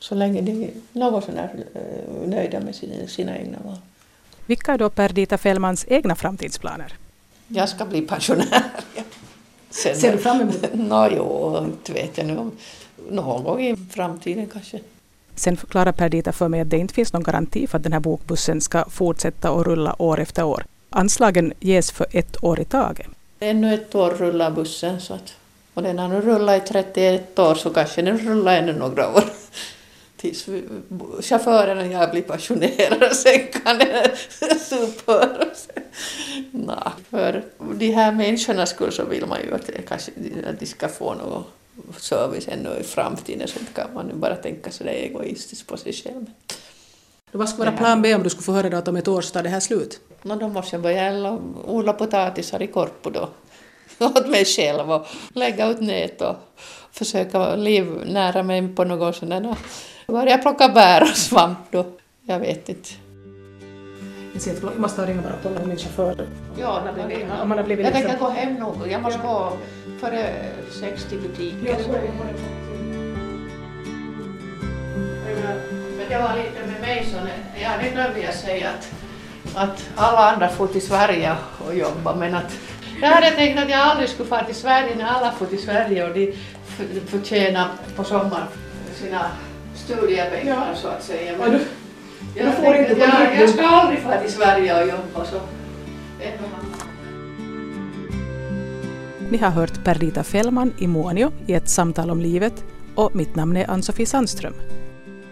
Så 0.08 0.14
länge 0.14 0.40
de 0.40 0.64
är 0.64 0.70
något 0.92 1.24
sånär 1.24 1.50
eh, 1.74 2.28
nöjda 2.28 2.60
med 2.60 2.74
sina, 2.74 3.06
sina 3.06 3.38
egna 3.38 3.58
val. 3.64 3.76
Vilka 4.46 4.72
är 4.72 4.78
då 4.78 4.90
Perdita 4.90 5.38
Fellmans 5.38 5.84
egna 5.88 6.16
framtidsplaner? 6.16 6.92
Jag 7.48 7.68
ska 7.68 7.84
bli 7.84 8.00
pensionär. 8.02 8.62
Sen, 9.70 9.96
Ser 9.96 10.12
du 10.12 10.18
fram 10.18 10.40
emot 10.40 10.62
det? 10.62 10.70
Nå, 10.74 11.08
jo, 11.16 11.58
inte 11.64 11.92
vet 11.92 12.18
jag 12.18 12.26
nu 12.26 12.50
någon 13.10 13.44
gång 13.44 13.62
i 13.62 13.76
framtiden 13.90 14.46
kanske. 14.52 14.80
Sen 15.34 15.56
förklarar 15.56 15.92
Perdita 15.92 16.32
för 16.32 16.48
mig 16.48 16.60
att 16.60 16.70
det 16.70 16.78
inte 16.78 16.94
finns 16.94 17.12
någon 17.12 17.22
garanti 17.22 17.66
för 17.66 17.78
att 17.78 17.82
den 17.84 17.92
här 17.92 18.00
bokbussen 18.00 18.60
ska 18.60 18.84
fortsätta 18.90 19.50
att 19.50 19.66
rulla 19.66 20.02
år 20.02 20.20
efter 20.20 20.44
år. 20.44 20.66
Anslagen 20.90 21.52
ges 21.60 21.90
för 21.92 22.06
ett 22.10 22.44
år 22.44 22.60
i 22.60 22.64
taget. 22.64 23.06
Ännu 23.40 23.74
ett 23.74 23.94
år 23.94 24.10
rullar 24.10 24.50
bussen 24.50 25.00
så 25.00 25.14
att, 25.14 25.34
och 25.74 25.82
den 25.82 25.98
har 25.98 26.08
nu 26.08 26.20
rullat 26.20 26.64
i 26.64 26.72
31 26.72 27.38
år 27.38 27.54
så 27.54 27.70
kanske 27.70 28.02
den 28.02 28.18
rullar 28.18 28.56
ännu 28.56 28.72
några 28.72 29.14
år. 29.14 29.24
Tills 30.24 30.48
chauffören 31.20 31.78
och 31.78 31.86
jag 31.86 32.10
blir 32.10 32.22
pensionerade 32.22 33.14
sen 33.14 33.46
kan 33.46 33.78
den 33.78 34.10
upphöra. 34.82 35.46
Nah, 36.50 36.92
för 37.10 37.44
de 37.74 37.90
här 37.90 38.12
människornas 38.12 38.70
skull 38.70 38.92
så 38.92 39.04
vill 39.04 39.26
man 39.26 39.38
ju 39.44 39.54
att, 39.54 39.70
kanske, 39.88 40.12
att 40.50 40.60
de 40.60 40.66
ska 40.66 40.88
få 40.88 41.14
något 41.14 41.46
service 41.96 42.48
ännu 42.48 42.78
i 42.80 42.82
framtiden 42.82 43.48
så 43.48 43.58
kan 43.74 43.94
man 43.94 44.06
nu 44.06 44.14
bara 44.14 44.36
tänka 44.36 44.70
sådär 44.70 44.92
egoistiskt 44.92 45.66
på 45.66 45.76
sig 45.76 45.92
själv. 45.92 46.26
Vad 47.32 47.48
skulle 47.48 47.70
vara 47.70 47.76
plan 47.76 48.02
B 48.02 48.14
om 48.14 48.22
du 48.22 48.30
skulle 48.30 48.44
få 48.44 48.52
höra 48.52 48.78
att 48.78 48.88
om 48.88 48.96
ett 48.96 49.08
år 49.08 49.20
så 49.20 49.32
tar 49.32 49.42
det 49.42 49.48
här 49.48 49.60
slut? 49.60 50.00
No, 50.22 50.34
då 50.34 50.48
måste 50.48 50.76
jag 50.76 50.82
börja 50.82 51.38
odla 51.64 51.92
potatisar 51.92 52.62
i 52.62 52.66
Korpo 52.66 53.10
då, 53.10 53.28
åt 54.06 54.28
mig 54.28 54.44
själv 54.44 54.92
och 54.92 55.06
lägga 55.34 55.68
ut 55.68 55.80
nät 55.80 56.20
och 56.20 56.36
försöka 56.92 57.56
livnära 57.56 58.42
mig 58.42 58.68
på 58.68 58.84
något 58.84 59.16
sånt 59.16 59.58
Börja 60.06 60.38
plocka 60.38 60.68
bär 60.68 61.02
och 61.02 61.16
svamp 61.16 61.58
då, 61.70 61.86
jag 62.26 62.38
vet 62.38 62.68
inte. 62.68 62.88
Jag 64.62 64.78
måste 64.78 65.06
ringa 65.06 65.22
bara 65.22 65.32
och 65.32 65.38
kolla 65.42 65.58
med 65.58 65.68
min 65.68 65.76
chaufför. 65.76 66.26
Ja, 66.58 66.82
man 67.44 67.58
har 67.58 67.64
blivit 67.64 67.84
jag 67.84 67.94
tänker 67.94 68.18
gå 68.18 68.28
hem 68.28 68.54
nog. 68.54 68.76
Jag 68.88 69.02
måste 69.02 69.20
gå 69.20 69.52
före 70.00 70.26
sex 70.80 71.04
till 71.04 71.20
butiken. 71.20 71.76
Men 75.98 76.08
det 76.08 76.18
var 76.18 76.36
lite 76.36 76.66
med 76.66 76.80
mig 76.80 77.06
så 77.12 77.16
ja, 77.62 77.70
det 77.82 77.90
glömde 77.90 78.20
jag 78.20 78.34
säga 78.34 78.68
att, 78.70 78.90
att 79.54 79.90
alla 79.96 80.30
andra 80.32 80.48
får 80.48 80.66
till 80.66 80.86
Sverige 80.86 81.36
och 81.66 81.74
jobba 81.74 82.14
men 82.14 82.34
att 82.34 82.58
jag 83.00 83.08
hade 83.08 83.30
tänkt 83.30 83.58
att 83.58 83.70
jag 83.70 83.80
aldrig 83.80 84.08
skulle 84.08 84.28
få 84.28 84.38
till 84.46 84.54
Sverige 84.54 84.94
när 84.96 85.04
alla 85.04 85.32
får 85.32 85.46
till 85.46 85.62
Sverige 85.62 86.08
och 86.08 86.14
de 86.14 86.32
förtjänar 87.06 87.68
på 87.96 88.04
sommaren 88.04 88.46
sina 88.94 89.30
studiepengar 89.84 90.68
ja. 90.68 90.76
så 90.76 90.88
att 90.88 91.02
säga. 91.02 91.32
Men, 91.38 91.52
jag, 91.52 92.46
jag, 92.46 92.54
får 92.54 92.74
inte 92.74 92.92
jag, 93.00 93.40
jag 93.40 93.50
ska 93.50 93.66
aldrig 93.66 94.00
få 94.00 94.12
till 94.22 94.32
Sverige 94.32 94.82
och 94.82 94.88
jobba 94.88 95.24
så. 95.24 95.40
Ni 99.30 99.38
har 99.38 99.50
hört 99.50 99.84
Perdita 99.84 100.24
Fellman 100.24 100.72
i 100.78 100.86
Muonio 100.86 101.32
i 101.46 101.54
ett 101.54 101.68
samtal 101.68 102.10
om 102.10 102.20
livet 102.20 102.64
och 102.94 103.16
mitt 103.16 103.36
namn 103.36 103.56
är 103.56 103.70
Ann-Sofie 103.70 104.06
Sandström. 104.06 104.54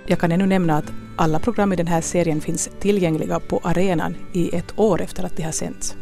Jag 0.06 0.18
kan 0.18 0.32
ännu 0.32 0.46
nämna 0.46 0.76
att 0.76 0.92
alla 1.16 1.38
program 1.38 1.72
i 1.72 1.76
den 1.76 1.86
här 1.86 2.00
serien 2.00 2.40
finns 2.40 2.70
tillgängliga 2.80 3.40
på 3.40 3.60
arenan 3.64 4.16
i 4.32 4.56
ett 4.56 4.78
år 4.78 5.02
efter 5.02 5.24
att 5.24 5.36
de 5.36 5.42
har 5.42 5.52
sänts. 5.52 5.96